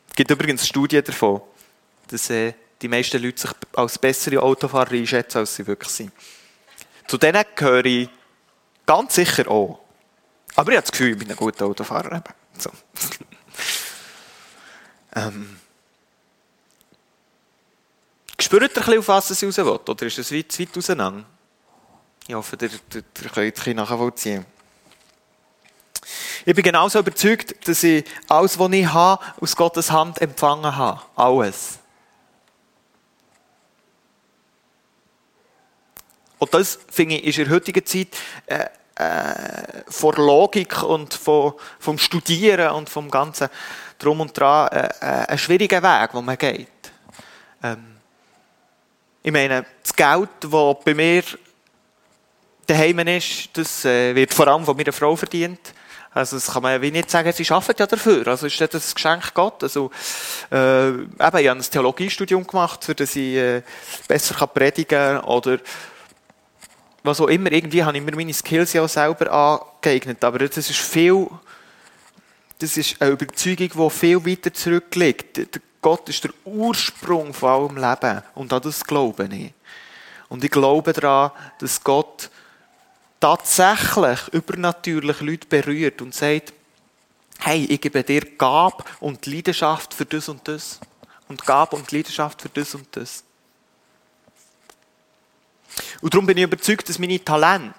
Es 0.10 0.16
gibt 0.16 0.30
übrigens 0.30 0.68
Studien 0.68 1.04
davon, 1.04 1.42
dass 2.08 2.30
äh, 2.30 2.54
die 2.82 2.88
meisten 2.88 3.22
Leute 3.22 3.42
sich 3.42 3.52
als 3.74 3.98
bessere 3.98 4.42
Autofahrer 4.42 4.92
einschätzen, 4.92 5.38
als 5.38 5.56
sie 5.56 5.66
wirklich 5.66 5.92
sind. 5.92 6.12
Zu 7.12 7.18
denen 7.18 7.44
gehöre 7.56 7.84
ich 7.84 8.10
ganz 8.86 9.16
sicher 9.16 9.46
auch. 9.52 9.82
Aber 10.56 10.72
ich 10.72 10.78
habe 10.78 10.86
das 10.86 10.92
Gefühl, 10.92 11.12
ich 11.12 11.18
bin 11.18 11.30
ein 11.30 11.36
guter 11.36 11.66
Autofahrer. 11.66 12.24
So. 12.58 12.72
ähm. 15.18 15.60
Spürt 18.40 18.64
ihr 18.64 18.70
ein 18.70 18.74
bisschen, 18.74 19.00
auf 19.00 19.10
was 19.10 19.30
es 19.30 19.44
raus 19.44 19.58
will? 19.58 19.66
Oder 19.66 20.06
ist 20.06 20.20
es 20.20 20.32
weit, 20.32 20.58
weit 20.58 20.78
auseinander? 20.78 21.26
Ich 22.28 22.34
hoffe, 22.34 22.56
ihr, 22.62 22.70
ihr, 22.70 23.04
ihr 23.24 23.30
könnt 23.30 23.58
es 23.58 23.76
nachvollziehen. 23.76 24.46
Ich 26.46 26.56
bin 26.56 26.64
genauso 26.64 27.00
überzeugt, 27.00 27.68
dass 27.68 27.84
ich 27.84 28.06
alles, 28.30 28.58
was 28.58 28.72
ich 28.72 28.88
habe, 28.88 29.22
aus 29.42 29.58
Gottes 29.58 29.92
Hand 29.92 30.22
empfangen 30.22 30.78
habe. 30.78 31.02
Alles. 31.18 31.81
Und 36.42 36.52
das, 36.56 36.80
finde 36.90 37.18
ich, 37.18 37.26
ist 37.26 37.38
in 37.38 37.46
der 37.46 37.54
heutigen 37.54 37.86
Zeit 37.86 38.08
äh, 38.48 38.66
äh, 38.96 39.84
vor 39.88 40.16
Logik 40.16 40.82
und 40.82 41.14
von, 41.14 41.54
vom 41.78 42.00
Studieren 42.00 42.72
und 42.72 42.90
vom 42.90 43.12
ganzen 43.12 43.48
Drum 44.00 44.22
und 44.22 44.36
Dran 44.36 44.70
äh, 44.70 44.90
äh, 45.02 45.06
ein 45.28 45.38
schwieriger 45.38 45.84
Weg, 45.84 46.10
wo 46.14 46.22
man 46.24 46.36
geht. 46.40 46.68
Ähm, 47.62 47.98
ich 49.22 49.32
meine, 49.32 49.68
das 49.84 49.96
Geld, 49.96 50.30
das 50.40 50.76
bei 50.84 50.96
mir 50.96 51.22
daheim 52.66 53.08
ist, 53.08 53.50
das 53.54 53.86
äh, 53.86 54.16
wird 54.16 54.34
vor 54.34 54.48
allem 54.48 54.66
von 54.66 54.76
meiner 54.76 54.94
Frau 54.94 55.16
verdient. 55.16 55.76
Also 56.12 56.38
das 56.38 56.52
kann 56.52 56.64
man 56.64 56.82
wie 56.82 56.90
nicht 56.90 57.12
sagen, 57.12 57.32
sie 57.32 57.48
arbeiten 57.52 57.80
ja 57.80 57.86
dafür. 57.86 58.28
Also 58.28 58.48
ist 58.48 58.60
das 58.60 58.74
ein 58.74 58.96
Geschenk 58.96 59.34
Gott. 59.36 59.62
Also, 59.62 59.92
äh, 60.52 60.88
eben, 60.90 61.08
ich 61.20 61.24
habe 61.24 61.52
ein 61.52 61.62
Theologiestudium 61.62 62.48
gemacht, 62.48 62.84
für 62.84 62.96
das 62.96 63.16
ich 63.16 63.36
äh, 63.36 63.62
besser 64.08 64.48
predigen 64.48 64.88
kann 64.88 65.20
oder 65.20 65.60
was 67.04 67.20
auch 67.20 67.28
immer, 67.28 67.52
irgendwie 67.52 67.84
habe 67.84 67.98
ich 67.98 68.04
mir 68.04 68.16
meine 68.16 68.34
Skills 68.34 68.74
ja 68.74 68.84
auch 68.84 68.90
selber 68.90 69.32
angeeignet. 69.32 70.24
Aber 70.24 70.40
das 70.40 70.58
ist 70.58 70.72
viel, 70.80 71.28
das 72.60 72.78
ist 72.78 73.02
eine 73.02 73.12
Überzeugung, 73.12 73.70
die 73.70 73.90
viel 73.90 74.26
weiter 74.26 74.54
zurückliegt. 74.54 75.62
Gott 75.82 76.10
ist 76.10 76.24
der 76.24 76.32
Ursprung 76.46 77.34
von 77.34 77.50
allem 77.50 77.78
Leben. 77.78 78.22
Und 78.36 78.54
an 78.54 78.62
das 78.62 78.84
glaube 78.84 79.28
ich. 79.32 79.54
Und 80.30 80.44
ich 80.44 80.52
glaube 80.52 80.94
daran, 80.94 81.32
dass 81.60 81.84
Gott 81.84 82.30
tatsächlich 83.20 84.28
übernatürlich 84.32 85.22
Leute 85.22 85.48
berührt 85.48 86.02
und 86.02 86.14
sagt, 86.14 86.54
hey, 87.40 87.66
ich 87.66 87.82
gebe 87.82 88.04
dir 88.04 88.22
Gab 88.38 88.86
und 89.00 89.26
Leidenschaft 89.26 89.94
für 89.94 90.06
das 90.06 90.30
und 90.30 90.48
das. 90.48 90.80
Und 91.28 91.46
Gab 91.46 91.74
und 91.74 91.92
Leidenschaft 91.92 92.42
für 92.42 92.50
das 92.50 92.76
und 92.76 92.88
das. 92.96 93.24
Und 96.02 96.14
darum 96.14 96.26
bin 96.26 96.38
ich 96.38 96.44
überzeugt, 96.44 96.90
dass 96.90 97.00
meine 97.00 97.24
Talente, 97.24 97.74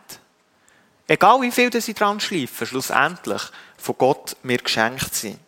egal 1.07 1.41
wie 1.43 1.51
viel 1.51 1.81
sie 1.81 1.95
dran 1.95 2.21
schleifen, 2.21 2.67
schlussendlich 2.67 3.43
von 3.77 3.97
Gott 3.99 4.37
mir 4.43 4.59
geschenkt 4.59 5.15
sind. 5.15 5.39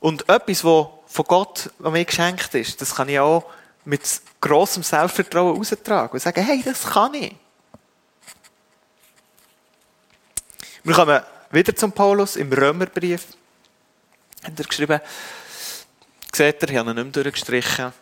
Und 0.00 0.28
etwas, 0.28 0.64
was 0.64 0.86
von 1.06 1.24
Gott, 1.26 1.70
mir 1.78 2.04
geschenkt 2.04 2.54
ist, 2.54 2.80
das 2.80 2.94
kann 2.94 3.08
ich 3.08 3.18
auch 3.18 3.44
mit 3.84 4.02
grossem 4.40 4.82
Selbstvertrauen 4.82 5.58
austragen 5.58 6.12
und 6.12 6.20
sagen, 6.20 6.44
hey, 6.44 6.62
das 6.62 6.84
kann 6.84 7.14
ich. 7.14 7.34
Wir 10.84 10.94
kommen 10.94 11.22
wieder 11.50 11.74
zum 11.74 11.92
Paulus 11.92 12.36
im 12.36 12.52
Römerbrief. 12.52 13.26
Hat 14.44 14.58
er 14.58 14.64
geschrieben, 14.64 15.00
seht 16.32 16.62
ihr, 16.62 16.68
ich 16.68 16.76
habe 16.76 16.90
ihn 16.90 16.96
nicht 16.96 17.16
mehr 17.16 17.24
durchgestrichen. 17.24 17.92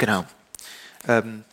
Genau. 0.00 0.24
Ähm, 1.06 1.44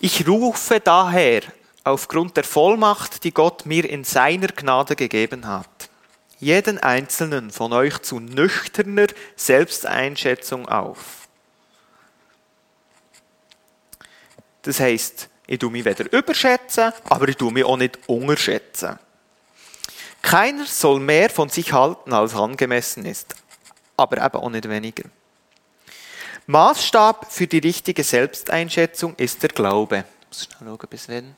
ich 0.00 0.26
rufe 0.26 0.80
daher 0.80 1.42
aufgrund 1.84 2.34
der 2.34 2.44
Vollmacht, 2.44 3.24
die 3.24 3.34
Gott 3.34 3.66
mir 3.66 3.88
in 3.88 4.04
seiner 4.04 4.48
Gnade 4.48 4.96
gegeben 4.96 5.46
hat, 5.46 5.90
jeden 6.38 6.78
einzelnen 6.78 7.50
von 7.50 7.74
euch 7.74 7.98
zu 7.98 8.18
nüchterner 8.18 9.08
Selbsteinschätzung 9.36 10.66
auf. 10.66 11.28
Das 14.62 14.80
heißt, 14.80 15.28
ich 15.46 15.58
tue 15.58 15.70
mich 15.70 15.84
weder 15.84 16.10
überschätzen, 16.10 16.94
aber 17.04 17.28
ich 17.28 17.36
tue 17.36 17.52
mich 17.52 17.64
auch 17.64 17.76
nicht 17.76 17.98
unterschätzen. 18.06 18.98
Keiner 20.22 20.64
soll 20.64 21.00
mehr 21.00 21.28
von 21.28 21.50
sich 21.50 21.74
halten, 21.74 22.14
als 22.14 22.34
angemessen 22.34 23.04
ist, 23.04 23.34
aber 23.98 24.24
eben 24.24 24.36
auch 24.36 24.48
nicht 24.48 24.66
weniger. 24.70 25.04
Maßstab 26.46 27.30
für 27.30 27.46
die 27.46 27.58
richtige 27.58 28.02
Selbsteinschätzung 28.02 29.14
ist 29.16 29.42
der 29.42 29.50
Glaube. 29.50 30.04
Ich 30.22 30.26
muss 30.28 30.44
schnell 30.44 30.68
schauen, 30.68 30.88
bis 30.88 31.08
wenn. 31.08 31.36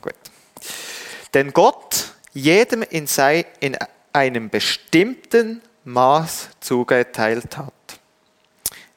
Gut. 0.00 0.14
Denn 1.32 1.52
Gott 1.52 2.12
jedem 2.32 2.82
in, 2.82 3.06
sei, 3.06 3.46
in 3.60 3.76
einem 4.12 4.50
bestimmten 4.50 5.62
Maß 5.84 6.50
zugeteilt 6.60 7.56
hat. 7.56 7.72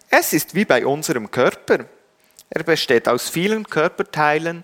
Es 0.10 0.34
ist 0.34 0.56
wie 0.56 0.65
bei 0.65 0.86
unserem 0.86 1.30
Körper. 1.30 1.86
Er 2.50 2.63
besteht 2.63 3.08
aus 3.08 3.30
vielen 3.30 3.67
Körperteilen, 3.67 4.63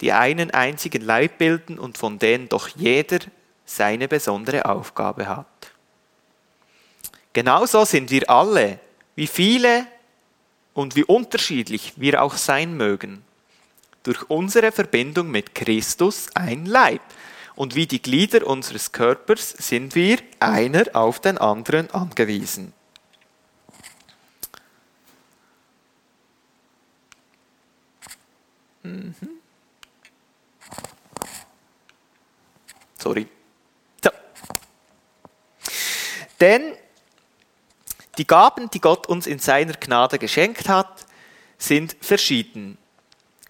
die 0.00 0.12
einen 0.12 0.50
einzigen 0.50 1.02
Leib 1.02 1.38
bilden 1.38 1.78
und 1.78 1.98
von 1.98 2.18
denen 2.18 2.48
doch 2.48 2.68
jeder 2.68 3.18
seine 3.64 4.08
besondere 4.08 4.64
Aufgabe 4.64 5.28
hat. 5.28 5.46
Genauso 7.32 7.84
sind 7.84 8.10
wir 8.10 8.28
alle, 8.28 8.80
wie 9.14 9.26
viele 9.26 9.86
und 10.74 10.96
wie 10.96 11.04
unterschiedlich 11.04 11.94
wir 11.96 12.22
auch 12.22 12.36
sein 12.36 12.76
mögen, 12.76 13.24
durch 14.02 14.30
unsere 14.30 14.72
Verbindung 14.72 15.30
mit 15.30 15.54
Christus 15.54 16.28
ein 16.34 16.66
Leib. 16.66 17.02
Und 17.56 17.74
wie 17.74 17.88
die 17.88 18.00
Glieder 18.00 18.46
unseres 18.46 18.92
Körpers 18.92 19.50
sind 19.50 19.96
wir 19.96 20.18
einer 20.38 20.84
auf 20.92 21.18
den 21.20 21.38
anderen 21.38 21.90
angewiesen. 21.90 22.72
Mhm. 28.84 29.14
Sorry. 32.96 33.26
So. 34.04 34.10
Denn 36.40 36.74
die 38.18 38.26
Gaben, 38.26 38.68
die 38.70 38.80
Gott 38.80 39.06
uns 39.06 39.26
in 39.26 39.38
seiner 39.38 39.74
Gnade 39.74 40.18
geschenkt 40.18 40.68
hat, 40.68 41.06
sind 41.56 41.96
verschieden. 42.00 42.78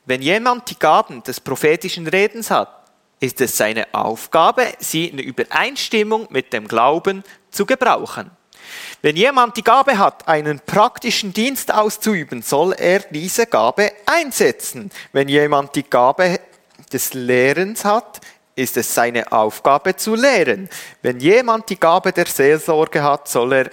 Wenn 0.06 0.22
jemand 0.22 0.70
die 0.70 0.78
Gaben 0.78 1.22
des 1.22 1.40
prophetischen 1.40 2.06
Redens 2.06 2.50
hat, 2.50 2.74
ist 3.20 3.40
es 3.40 3.56
seine 3.56 3.86
Aufgabe, 3.92 4.72
sie 4.78 5.06
in 5.06 5.18
Übereinstimmung 5.18 6.28
mit 6.30 6.52
dem 6.52 6.68
Glauben 6.68 7.24
zu 7.50 7.66
gebrauchen. 7.66 8.30
Wenn 9.02 9.16
jemand 9.16 9.56
die 9.56 9.64
Gabe 9.64 9.98
hat, 9.98 10.28
einen 10.28 10.60
praktischen 10.60 11.32
Dienst 11.32 11.72
auszuüben, 11.72 12.42
soll 12.42 12.74
er 12.74 13.00
diese 13.00 13.46
Gabe 13.46 13.92
einsetzen. 14.06 14.90
Wenn 15.12 15.28
jemand 15.28 15.74
die 15.74 15.88
Gabe 15.88 16.40
des 16.92 17.14
Lehrens 17.14 17.84
hat, 17.84 18.20
ist 18.54 18.76
es 18.76 18.92
seine 18.92 19.30
Aufgabe 19.30 19.96
zu 19.96 20.14
lehren. 20.14 20.68
Wenn 21.02 21.20
jemand 21.20 21.70
die 21.70 21.78
Gabe 21.78 22.12
der 22.12 22.26
Seelsorge 22.26 23.02
hat, 23.02 23.28
soll 23.28 23.52
er 23.52 23.70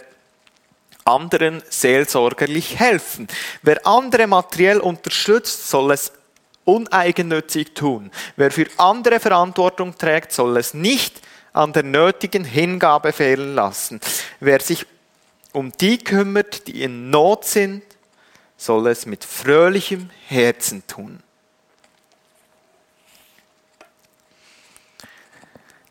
anderen 1.06 1.62
seelsorgerlich 1.70 2.80
helfen. 2.80 3.28
Wer 3.62 3.86
andere 3.86 4.26
materiell 4.26 4.80
unterstützt, 4.80 5.70
soll 5.70 5.91
es 5.91 6.12
uneigennützig 6.63 7.76
tun. 7.76 8.10
Wer 8.36 8.50
für 8.50 8.65
andere 8.78 9.20
Verantwortung 9.20 9.96
trägt, 9.96 10.32
soll 10.32 10.58
es 10.58 10.74
nicht 10.74 11.22
an 11.54 11.74
der 11.74 11.84
nötigen 11.84 12.44
Hingabe 12.44 13.13
fehlen 13.13 13.54
lassen. 13.54 14.02
Wer 14.39 14.60
sich 14.60 14.88
um 15.54 15.72
die 15.72 16.00
kümmert, 16.00 16.68
die 16.68 16.82
in 16.82 17.12
Not 17.12 17.46
sind, 17.46 17.84
soll 18.58 18.88
es 18.88 19.06
mit 19.06 19.24
fröhlichem 19.24 20.10
Herzen 20.28 20.86
tun. 20.88 21.22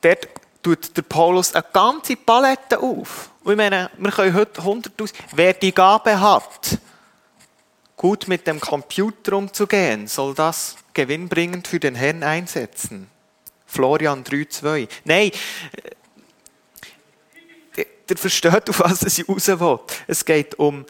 Dort 0.00 0.33
tut 0.64 0.96
der 0.96 1.02
Paulus 1.02 1.54
eine 1.54 1.64
ganze 1.72 2.16
Palette 2.16 2.80
auf. 2.80 3.30
Und 3.44 3.52
ich 3.52 3.56
meine, 3.56 3.90
wir 3.96 4.10
können 4.10 4.34
heute 4.34 4.62
100.000, 4.62 5.12
wer 5.32 5.52
die 5.52 5.72
Gabe 5.72 6.18
hat, 6.18 6.78
gut 7.96 8.26
mit 8.26 8.46
dem 8.46 8.58
Computer 8.58 9.34
umzugehen, 9.34 10.08
soll 10.08 10.34
das 10.34 10.76
gewinnbringend 10.94 11.68
für 11.68 11.78
den 11.78 11.94
Herrn 11.94 12.22
einsetzen. 12.22 13.08
Florian 13.66 14.24
3,2. 14.24 14.88
Nein, 15.04 15.30
der 18.08 18.16
versteht, 18.16 18.70
auf 18.70 18.80
was 18.80 19.18
er 19.18 19.26
raus 19.26 19.48
will. 19.48 19.78
Es 20.06 20.24
geht 20.24 20.58
um, 20.58 20.86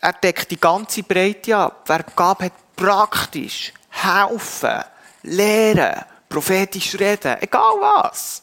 er 0.00 0.12
deckt 0.12 0.50
die 0.50 0.60
ganze 0.60 1.02
Breite 1.02 1.56
ab. 1.56 1.84
Wer 1.86 2.04
Gabe 2.14 2.46
hat, 2.46 2.52
praktisch, 2.76 3.72
helfen, 3.90 4.84
lehren, 5.22 6.04
prophetisch 6.34 6.98
reden, 6.98 7.36
egal 7.40 7.76
was. 7.80 8.42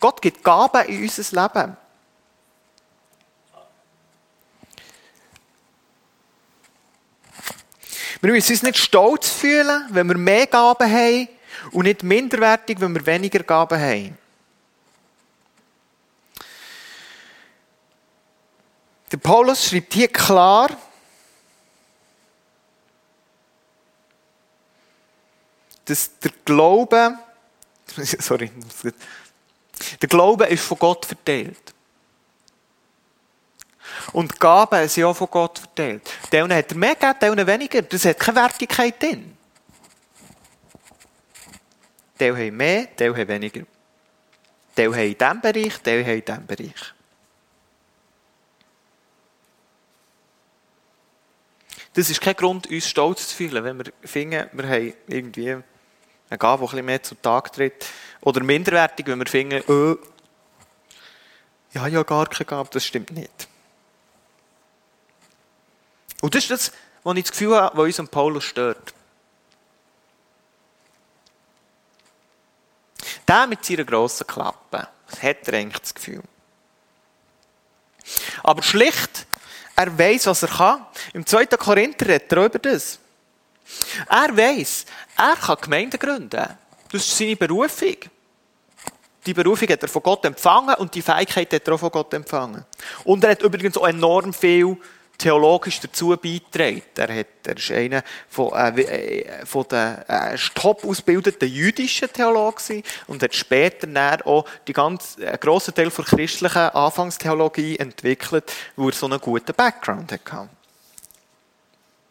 Gott 0.00 0.22
gibt 0.22 0.42
Gaben 0.42 0.86
in 0.86 1.02
unser 1.02 1.42
Leben. 1.42 1.76
Wir 8.20 8.32
müssen 8.32 8.52
uns 8.52 8.62
nicht 8.62 8.78
stolz 8.78 9.28
fühlen, 9.28 9.86
wenn 9.90 10.08
wir 10.08 10.16
mehr 10.16 10.46
Gaben 10.46 10.90
haben 10.90 11.28
und 11.72 11.84
nicht 11.84 12.02
minderwertig, 12.02 12.80
wenn 12.80 12.94
wir 12.94 13.04
weniger 13.04 13.42
Gaben 13.42 13.78
haben. 13.78 14.18
Der 19.12 19.18
Paulus 19.18 19.66
schreibt 19.66 19.92
hier 19.92 20.08
klar, 20.08 20.70
dass 25.88 26.18
der 26.18 26.32
Glaube, 26.44 27.18
sorry, 27.96 28.50
der 30.02 30.08
Glaube 30.08 30.46
ist 30.46 30.64
von 30.64 30.78
Gott 30.78 31.06
verteilt. 31.06 31.74
Und 34.12 34.38
Gaben 34.38 34.86
sind 34.88 35.04
auch 35.04 35.16
von 35.16 35.28
Gott 35.30 35.58
verteilt. 35.58 36.08
Teilen 36.30 36.52
hat 36.52 36.74
mehr 36.74 36.94
gegeben, 36.94 37.18
teilen 37.20 37.46
weniger. 37.46 37.82
Das 37.82 38.04
hat 38.04 38.18
keine 38.18 38.36
Wertigkeit 38.36 39.02
drin. 39.02 39.36
Teil 42.18 42.36
haben 42.36 42.56
mehr, 42.56 42.94
Teil 42.96 43.16
haben 43.16 43.28
weniger. 43.28 43.62
Teil 44.74 44.92
haben 44.92 45.02
in 45.02 45.18
diesem 45.18 45.40
Bereich, 45.40 45.78
Teil 45.80 46.04
haben 46.04 46.18
in 46.18 46.24
diesem 46.24 46.46
Bereich. 46.46 46.94
Das 51.94 52.10
ist 52.10 52.20
kein 52.20 52.34
Grund, 52.34 52.68
uns 52.68 52.88
stolz 52.88 53.28
zu 53.28 53.36
fühlen, 53.36 53.64
wenn 53.64 53.78
wir 53.78 53.92
finden, 54.04 54.48
wir 54.52 54.68
haben 54.68 54.94
irgendwie 55.08 55.58
eine 56.30 56.38
Gabe, 56.38 56.60
die 56.60 56.64
ein 56.64 56.70
bisschen 56.70 56.86
mehr 56.86 57.02
zu 57.02 57.14
Tag 57.16 57.52
tritt. 57.52 57.86
Oder 58.20 58.42
minderwertig, 58.42 59.06
wenn 59.06 59.18
wir 59.18 59.26
finden, 59.26 59.62
oh, 59.68 59.96
ja, 61.72 61.86
ja, 61.86 62.02
gar 62.02 62.26
keine 62.26 62.46
Gabe, 62.46 62.68
das 62.72 62.84
stimmt 62.84 63.10
nicht. 63.10 63.48
Und 66.20 66.34
das 66.34 66.44
ist 66.44 66.50
das, 66.50 66.72
was 67.04 67.16
ich 67.16 67.24
das 67.24 67.32
Gefühl 67.32 67.56
habe, 67.56 67.76
was 67.76 67.84
uns 67.84 68.00
an 68.00 68.08
Paulus 68.08 68.44
stört. 68.44 68.94
Der 73.26 73.46
mit 73.46 73.64
seiner 73.64 73.84
grossen 73.84 74.26
Klappe, 74.26 74.88
das 75.10 75.22
hat 75.22 75.46
er 75.48 75.54
eigentlich 75.54 75.80
das 75.80 75.94
Gefühl. 75.94 76.22
Aber 78.42 78.62
schlicht, 78.62 79.26
er 79.76 79.96
weiß, 79.96 80.26
was 80.26 80.42
er 80.42 80.48
kann. 80.48 80.86
Im 81.12 81.24
2. 81.24 81.46
Korinther 81.46 82.08
redet 82.08 82.32
er 82.32 82.44
über 82.46 82.58
das. 82.58 82.98
Er 84.08 84.36
weiß, 84.36 84.86
er 85.16 85.36
kann 85.36 85.56
Gemeinden 85.60 85.98
gründen. 85.98 86.46
Das 86.90 87.02
ist 87.02 87.16
seine 87.16 87.36
Berufung. 87.36 87.96
Die 89.26 89.34
Berufung 89.34 89.68
hat 89.68 89.82
er 89.82 89.88
von 89.88 90.02
Gott 90.02 90.24
empfangen 90.24 90.74
und 90.76 90.94
die 90.94 91.02
Fähigkeit 91.02 91.52
hat 91.52 91.68
er 91.68 91.74
auch 91.74 91.80
von 91.80 91.90
Gott 91.90 92.14
empfangen. 92.14 92.64
Und 93.04 93.24
er 93.24 93.32
hat 93.32 93.42
übrigens 93.42 93.76
auch 93.76 93.86
enorm 93.86 94.32
viel 94.32 94.78
theologisch 95.18 95.80
dazu 95.80 96.16
beitragen. 96.16 96.82
Er, 96.96 97.18
hat, 97.18 97.26
er 97.44 97.56
ist 97.56 97.70
einer 97.72 98.02
von, 98.28 98.52
äh, 98.54 99.44
von 99.44 99.66
den 99.68 99.98
äh, 100.06 100.36
top 100.54 100.84
ausgebildeten 100.84 101.48
jüdischen 101.48 102.10
Theologen 102.12 102.82
und 103.08 103.22
hat 103.22 103.34
später 103.34 103.88
dann 103.88 104.22
auch 104.22 104.46
die 104.66 104.72
ganz, 104.72 105.16
einen 105.18 105.38
grossen 105.40 105.74
Teil 105.74 105.90
der 105.90 106.04
christlichen 106.04 106.56
Anfangstheologie 106.56 107.76
entwickelt, 107.78 108.52
wo 108.76 108.88
er 108.88 108.94
so 108.94 109.06
einen 109.06 109.20
guten 109.20 109.54
Background 109.54 110.12
hatte. 110.12 110.48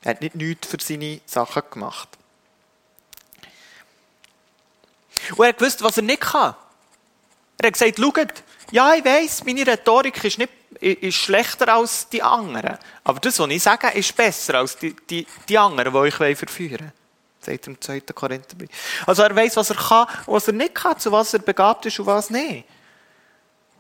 Er 0.02 0.12
hat 0.12 0.22
nicht 0.22 0.36
nichts 0.36 0.68
für 0.68 0.78
seine 0.80 1.22
Sachen 1.26 1.64
gemacht. 1.70 2.10
Und 5.36 5.46
er 5.46 5.54
gewusst, 5.54 5.82
was 5.84 5.98
er 5.98 6.04
nicht 6.04 6.22
kann. 6.22 6.56
Er 7.58 7.68
hat 7.68 7.74
gesagt, 7.74 7.98
schaut, 7.98 8.44
ja, 8.72 8.94
ich 8.94 9.04
weiss, 9.04 9.44
meine 9.44 9.66
Rhetorik 9.66 10.24
ist, 10.24 10.38
nicht, 10.38 10.52
ist 10.80 11.16
schlechter 11.16 11.74
als 11.74 12.08
die 12.10 12.22
anderen. 12.22 12.78
Aber 13.04 13.20
das, 13.20 13.40
was 13.40 13.50
ich 13.50 13.64
sage, 13.64 13.90
ist 13.92 14.16
besser 14.16 14.56
als 14.56 14.78
die, 14.78 14.96
die, 15.10 15.26
die 15.48 15.58
anderen, 15.58 15.94
die 15.94 16.08
ich 16.10 16.38
verführen 16.38 16.80
will. 16.80 16.92
Sagt 17.40 17.68
er 17.68 17.72
im 17.72 17.82
2. 17.82 18.00
Korintherbrief. 18.14 18.70
Also 19.06 19.24
er 19.24 19.36
weiss, 19.36 19.56
was 19.56 19.70
er 19.70 19.78
kann 19.78 20.08
und 20.26 20.34
was 20.36 20.48
er 20.48 20.54
nicht 20.54 20.76
kann, 20.76 21.00
zu 21.00 21.12
was 21.12 21.34
er 21.34 21.40
begabt 21.40 21.86
ist 21.86 22.00
und 22.00 22.06
was 22.06 22.30
nicht. 22.30 22.66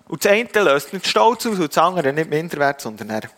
Und 0.07 0.23
das 0.23 0.31
eine 0.31 0.49
löst 0.53 0.93
nicht 0.93 1.05
Stolz 1.05 1.45
aus 1.45 1.59
und 1.59 1.75
das 1.75 1.77
andere 1.77 2.13
nicht 2.13 2.29
Minderwert, 2.29 2.79
sondern 2.79 3.09
er 3.09 3.29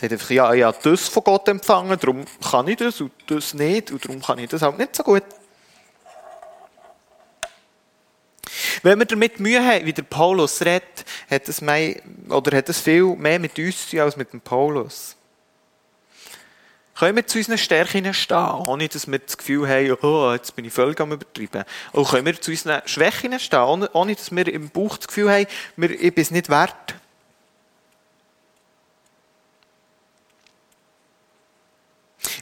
sagt 0.00 0.12
einfach, 0.12 0.30
ja, 0.30 0.52
ich 0.52 0.62
habe 0.62 0.78
das 0.82 1.08
von 1.08 1.24
Gott 1.24 1.46
empfangen, 1.48 1.98
darum 1.98 2.24
kann 2.48 2.68
ich 2.68 2.76
das 2.76 3.00
und 3.00 3.12
das 3.26 3.54
nicht 3.54 3.90
und 3.90 4.04
darum 4.04 4.22
kann 4.22 4.38
ich 4.38 4.48
das 4.48 4.62
halt 4.62 4.78
nicht 4.78 4.96
so 4.96 5.02
gut. 5.02 5.22
Wenn 8.82 8.98
wir 8.98 9.04
damit 9.04 9.40
Mühe 9.40 9.62
haben, 9.62 9.84
wie 9.84 9.92
der 9.92 10.02
Paulus 10.02 10.62
redet, 10.62 11.04
hat 11.30 11.48
es, 11.48 11.60
mehr, 11.60 12.00
oder 12.30 12.56
hat 12.56 12.68
es 12.68 12.80
viel 12.80 13.04
mehr 13.16 13.38
mit 13.38 13.58
uns 13.58 13.84
zu 13.84 13.90
tun 13.90 14.00
als 14.00 14.16
mit 14.16 14.32
dem 14.32 14.40
Paulus. 14.40 15.16
Können 16.94 17.16
wir 17.16 17.26
zu 17.26 17.38
unseren 17.38 17.58
Stärken 17.58 18.12
stehen, 18.12 18.36
ohne 18.36 18.88
dass 18.88 19.10
wir 19.10 19.18
das 19.18 19.36
Gefühl 19.36 19.68
haben, 19.68 19.96
oh, 20.02 20.32
jetzt 20.32 20.54
bin 20.56 20.64
ich 20.64 20.72
völlig 20.72 21.00
am 21.00 21.12
Übertreiben. 21.12 21.64
Oder 21.92 22.10
können 22.10 22.26
wir 22.26 22.40
zu 22.40 22.50
unseren 22.50 22.82
Schwächen 22.86 23.38
stehen, 23.38 23.88
ohne 23.92 24.14
dass 24.14 24.30
wir 24.30 24.48
im 24.48 24.70
Bauch 24.70 24.96
das 24.96 25.08
Gefühl 25.08 25.30
haben, 25.30 25.46
ich 25.76 26.14
bin 26.14 26.22
es 26.22 26.30
nicht 26.30 26.48
wert. 26.48 26.94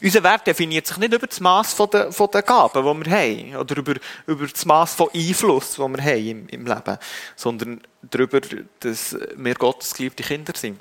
Unser 0.02 0.22
Wert 0.22 0.46
definiert 0.46 0.86
sich 0.86 0.96
nicht 0.96 1.12
über 1.12 1.26
das 1.26 1.40
Maß 1.40 1.76
der, 1.92 2.10
der 2.10 2.42
Gaben, 2.42 3.02
die 3.02 3.10
wir 3.10 3.16
haben, 3.16 3.56
oder 3.56 3.76
über, 3.76 3.94
über 4.26 4.46
das 4.46 4.64
Maß 4.64 4.94
von 4.94 5.08
Einfluss, 5.14 5.76
das 5.76 5.78
wir 5.78 6.02
haben 6.02 6.26
im, 6.26 6.48
im 6.48 6.66
Leben, 6.66 6.98
sondern 7.36 7.80
darüber, 8.02 8.40
dass 8.80 9.16
wir 9.36 9.54
Gottes 9.54 9.94
geliebte 9.94 10.22
Kinder 10.22 10.52
sind. 10.56 10.80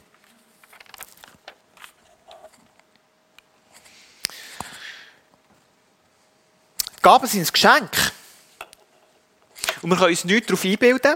Gaben 7.02 7.28
sind 7.28 7.48
ein 7.48 7.54
Geschenk. 7.54 8.12
Und 9.82 9.92
wir 9.92 9.98
können 9.98 10.10
uns 10.10 10.26
nicht 10.26 10.50
darauf 10.50 10.66
einbilden. 10.66 11.16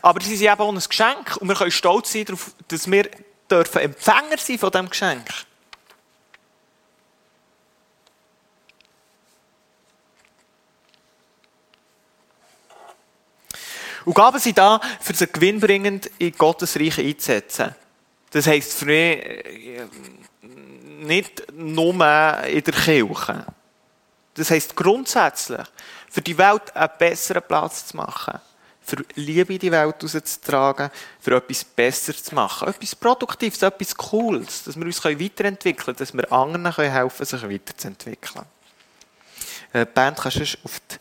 Aber 0.00 0.20
sie 0.22 0.36
sind 0.36 0.50
eben 0.50 0.60
auch 0.60 0.72
ein 0.72 0.78
Geschenk. 0.78 1.36
Und 1.36 1.48
wir 1.48 1.54
können 1.54 1.70
stolz 1.70 2.12
sein 2.12 2.24
dass 2.68 2.90
wir 2.90 3.10
dürfen 3.50 3.80
Empfänger 3.82 4.38
sein 4.38 4.58
von 4.58 4.70
diesem 4.70 4.88
Geschenk. 4.88 5.28
Und 14.08 14.14
Gaben 14.14 14.38
sind 14.38 14.56
da, 14.56 14.80
für 15.02 15.12
sie 15.12 15.26
gewinnbringend 15.26 16.10
in 16.16 16.32
Gottes 16.32 16.76
Reich 16.76 16.98
einzusetzen. 16.98 17.74
Das 18.30 18.46
heisst 18.46 18.72
für 18.72 18.86
mich 18.86 18.96
äh, 18.96 19.86
nicht 21.00 21.52
nur 21.52 21.92
in 21.92 22.64
der 22.64 22.72
Kirche. 22.72 23.44
Das 24.32 24.50
heisst 24.50 24.74
grundsätzlich, 24.74 25.66
für 26.08 26.22
die 26.22 26.38
Welt 26.38 26.74
einen 26.74 26.90
besseren 26.98 27.42
Platz 27.46 27.88
zu 27.88 27.98
machen. 27.98 28.40
Für 28.80 28.96
Liebe 29.14 29.52
in 29.52 29.58
die 29.58 29.70
Welt 29.70 30.02
rauszutragen, 30.02 30.88
für 31.20 31.36
etwas 31.36 31.62
Besseres 31.62 32.24
zu 32.24 32.34
machen. 32.34 32.68
Etwas 32.68 32.96
Produktives, 32.96 33.60
etwas 33.60 33.94
Cooles, 33.94 34.64
dass 34.64 34.74
wir 34.74 34.86
uns 34.86 35.04
weiterentwickeln 35.04 35.76
können, 35.76 35.96
dass 35.98 36.14
wir 36.14 36.32
anderen 36.32 36.90
helfen 36.90 37.26
können, 37.26 37.40
sich 37.42 37.42
weiterzuentwickeln. 37.42 38.46
Äh, 39.74 39.84
Band 39.84 40.18
kannst 40.18 40.38
du 40.38 40.58
auf 40.64 40.80
die 40.90 40.96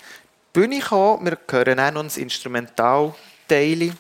Bühne 0.58 0.80
kommen. 0.80 1.24
Wir 1.24 1.38
hören 1.52 1.80
auch 1.80 1.92
noch 1.92 2.04
ein 2.04 2.20
Instrumentalteil. 2.20 3.94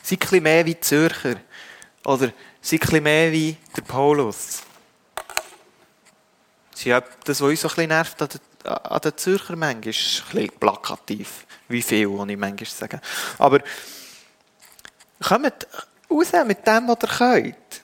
Sei 0.00 0.16
ein 0.30 0.42
mehr 0.44 0.64
wie 0.64 0.78
Zürcher. 0.78 1.40
Oder 2.04 2.30
sei 2.60 2.78
ein 2.80 3.02
mehr 3.02 3.32
wie 3.32 3.56
der 3.76 3.82
Paulus. 3.82 4.62
Das, 6.70 7.02
was 7.26 7.40
uns 7.40 7.60
so 7.62 7.70
ein 7.76 7.88
nervt 7.88 8.22
an 8.22 8.28
den, 8.28 8.70
an 8.70 9.00
den 9.00 9.16
Zürcher 9.16 9.56
manchmal, 9.56 9.88
ist 9.88 10.22
ein 10.32 10.48
plakativ. 10.60 11.44
Wie 11.66 11.82
viel, 11.82 12.16
kann 12.16 12.28
ich 12.28 12.36
manchmal 12.36 12.70
sagen. 12.70 13.00
Aber 13.38 13.58
kommt 15.20 15.66
raus 16.10 16.32
mit 16.46 16.66
dem, 16.66 16.88
was 16.88 16.98
ihr 17.02 17.08
könnt. 17.08 17.82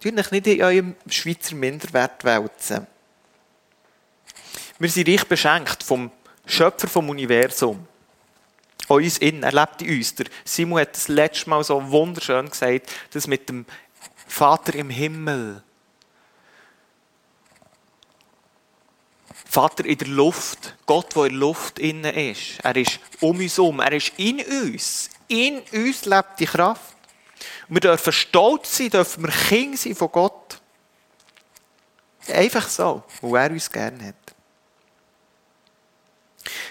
Tut 0.00 0.18
euch 0.18 0.30
nicht 0.30 0.46
in 0.46 0.62
eurem 0.62 0.94
Schweizer 1.08 1.56
Minderwert 1.56 2.22
wälzen. 2.24 2.86
Wir 4.78 4.88
sind 4.88 5.08
reich 5.08 5.24
beschenkt 5.24 5.82
vom 5.82 6.10
Schöpfer 6.46 6.86
vom 6.86 7.10
Universum. 7.10 7.86
Uns 8.86 9.18
in, 9.18 9.42
er 9.42 9.52
lebt 9.52 9.82
in 9.82 9.98
uns. 9.98 10.14
Der 10.14 10.26
Simon 10.44 10.80
hat 10.80 10.94
das 10.94 11.08
letzte 11.08 11.50
Mal 11.50 11.62
so 11.64 11.90
wunderschön 11.90 12.48
gesagt, 12.48 12.90
dass 13.12 13.26
mit 13.26 13.48
dem 13.48 13.66
Vater 14.26 14.74
im 14.76 14.88
Himmel. 14.88 15.62
Vater 19.44 19.84
in 19.84 19.98
der 19.98 20.08
Luft, 20.08 20.76
Gott, 20.86 21.16
der 21.16 21.24
in 21.24 21.30
der 21.30 21.38
Luft 21.38 21.78
innen 21.78 22.14
ist. 22.14 22.60
Er 22.62 22.76
ist 22.76 23.00
um 23.20 23.38
uns 23.38 23.56
herum, 23.56 23.80
er 23.80 23.92
ist 23.92 24.12
in 24.16 24.40
uns. 24.40 25.10
In 25.28 25.60
uns 25.72 26.04
lebt 26.04 26.40
die 26.40 26.46
Kraft. 26.46 26.96
Und 27.68 27.76
wir 27.76 27.80
dürfen 27.80 28.12
stolz 28.12 28.76
sein, 28.76 28.90
dürfen 28.90 29.24
wir 29.24 29.30
Kind 29.30 29.78
sein 29.78 29.94
von 29.94 30.10
Gott. 30.10 30.60
Einfach 32.28 32.68
so, 32.68 33.04
weil 33.20 33.48
er 33.48 33.52
uns 33.52 33.70
gerne 33.70 34.08
hat. 34.08 34.14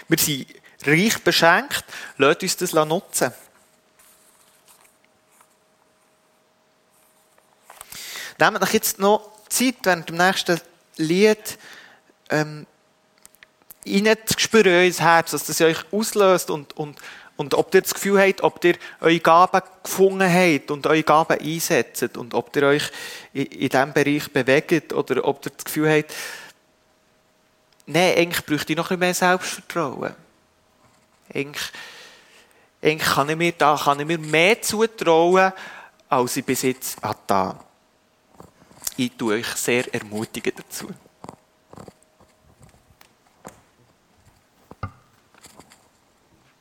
Wir 0.08 0.18
sind 0.18 0.46
reich 0.84 1.18
beschenkt, 1.22 1.84
lasst 2.16 2.42
uns 2.42 2.56
das 2.56 2.72
nutzen. 2.72 3.32
Nehmt 8.38 8.62
euch 8.62 8.74
jetzt 8.74 8.98
noch 8.98 9.32
Zeit, 9.48 9.76
während 9.82 10.08
dem 10.08 10.16
nächsten 10.16 10.60
Lied 10.96 11.58
ähm, 12.30 12.66
reinzuspüren 13.84 14.72
in 14.72 14.92
euer 14.92 15.00
Herz, 15.00 15.32
dass 15.32 15.44
das 15.44 15.60
euch 15.60 15.92
auslöst 15.92 16.50
und, 16.50 16.76
und 16.76 16.98
und 17.38 17.54
ob 17.54 17.72
ihr 17.72 17.82
das 17.82 17.94
Gefühl 17.94 18.20
habt, 18.20 18.42
ob 18.42 18.62
ihr 18.64 18.74
eure 19.00 19.20
Gaben 19.20 19.62
gefunden 19.84 20.28
habt 20.28 20.72
und 20.72 20.84
eure 20.88 21.04
Gaben 21.04 21.38
einsetzt 21.38 22.16
und 22.16 22.34
ob 22.34 22.54
ihr 22.56 22.64
euch 22.64 22.90
in 23.32 23.68
diesem 23.68 23.92
Bereich 23.92 24.30
bewegt 24.32 24.92
oder 24.92 25.24
ob 25.24 25.46
ihr 25.46 25.52
das 25.56 25.64
Gefühl 25.64 25.88
habt, 25.88 26.12
nein, 27.86 28.18
eigentlich 28.18 28.44
bräuchte 28.44 28.72
ich 28.72 28.76
noch 28.76 28.90
ein 28.90 28.98
bisschen 28.98 29.00
mehr 29.00 29.14
Selbstvertrauen. 29.14 30.16
Eigentlich, 31.32 31.70
eigentlich 32.82 33.08
kann 33.08 33.28
ich 33.28 33.36
mir 33.36 33.52
da, 33.52 33.80
kann 33.84 34.00
ich 34.00 34.06
mir 34.06 34.18
mehr 34.18 34.60
zutrauen, 34.60 35.52
als 36.08 36.36
ich 36.36 36.44
bis 36.44 36.62
jetzt 36.62 36.98
da. 37.28 37.56
Ich 38.96 39.12
tue 39.16 39.34
euch 39.34 39.46
sehr 39.46 39.94
ermutigen 39.94 40.54
dazu. 40.56 40.88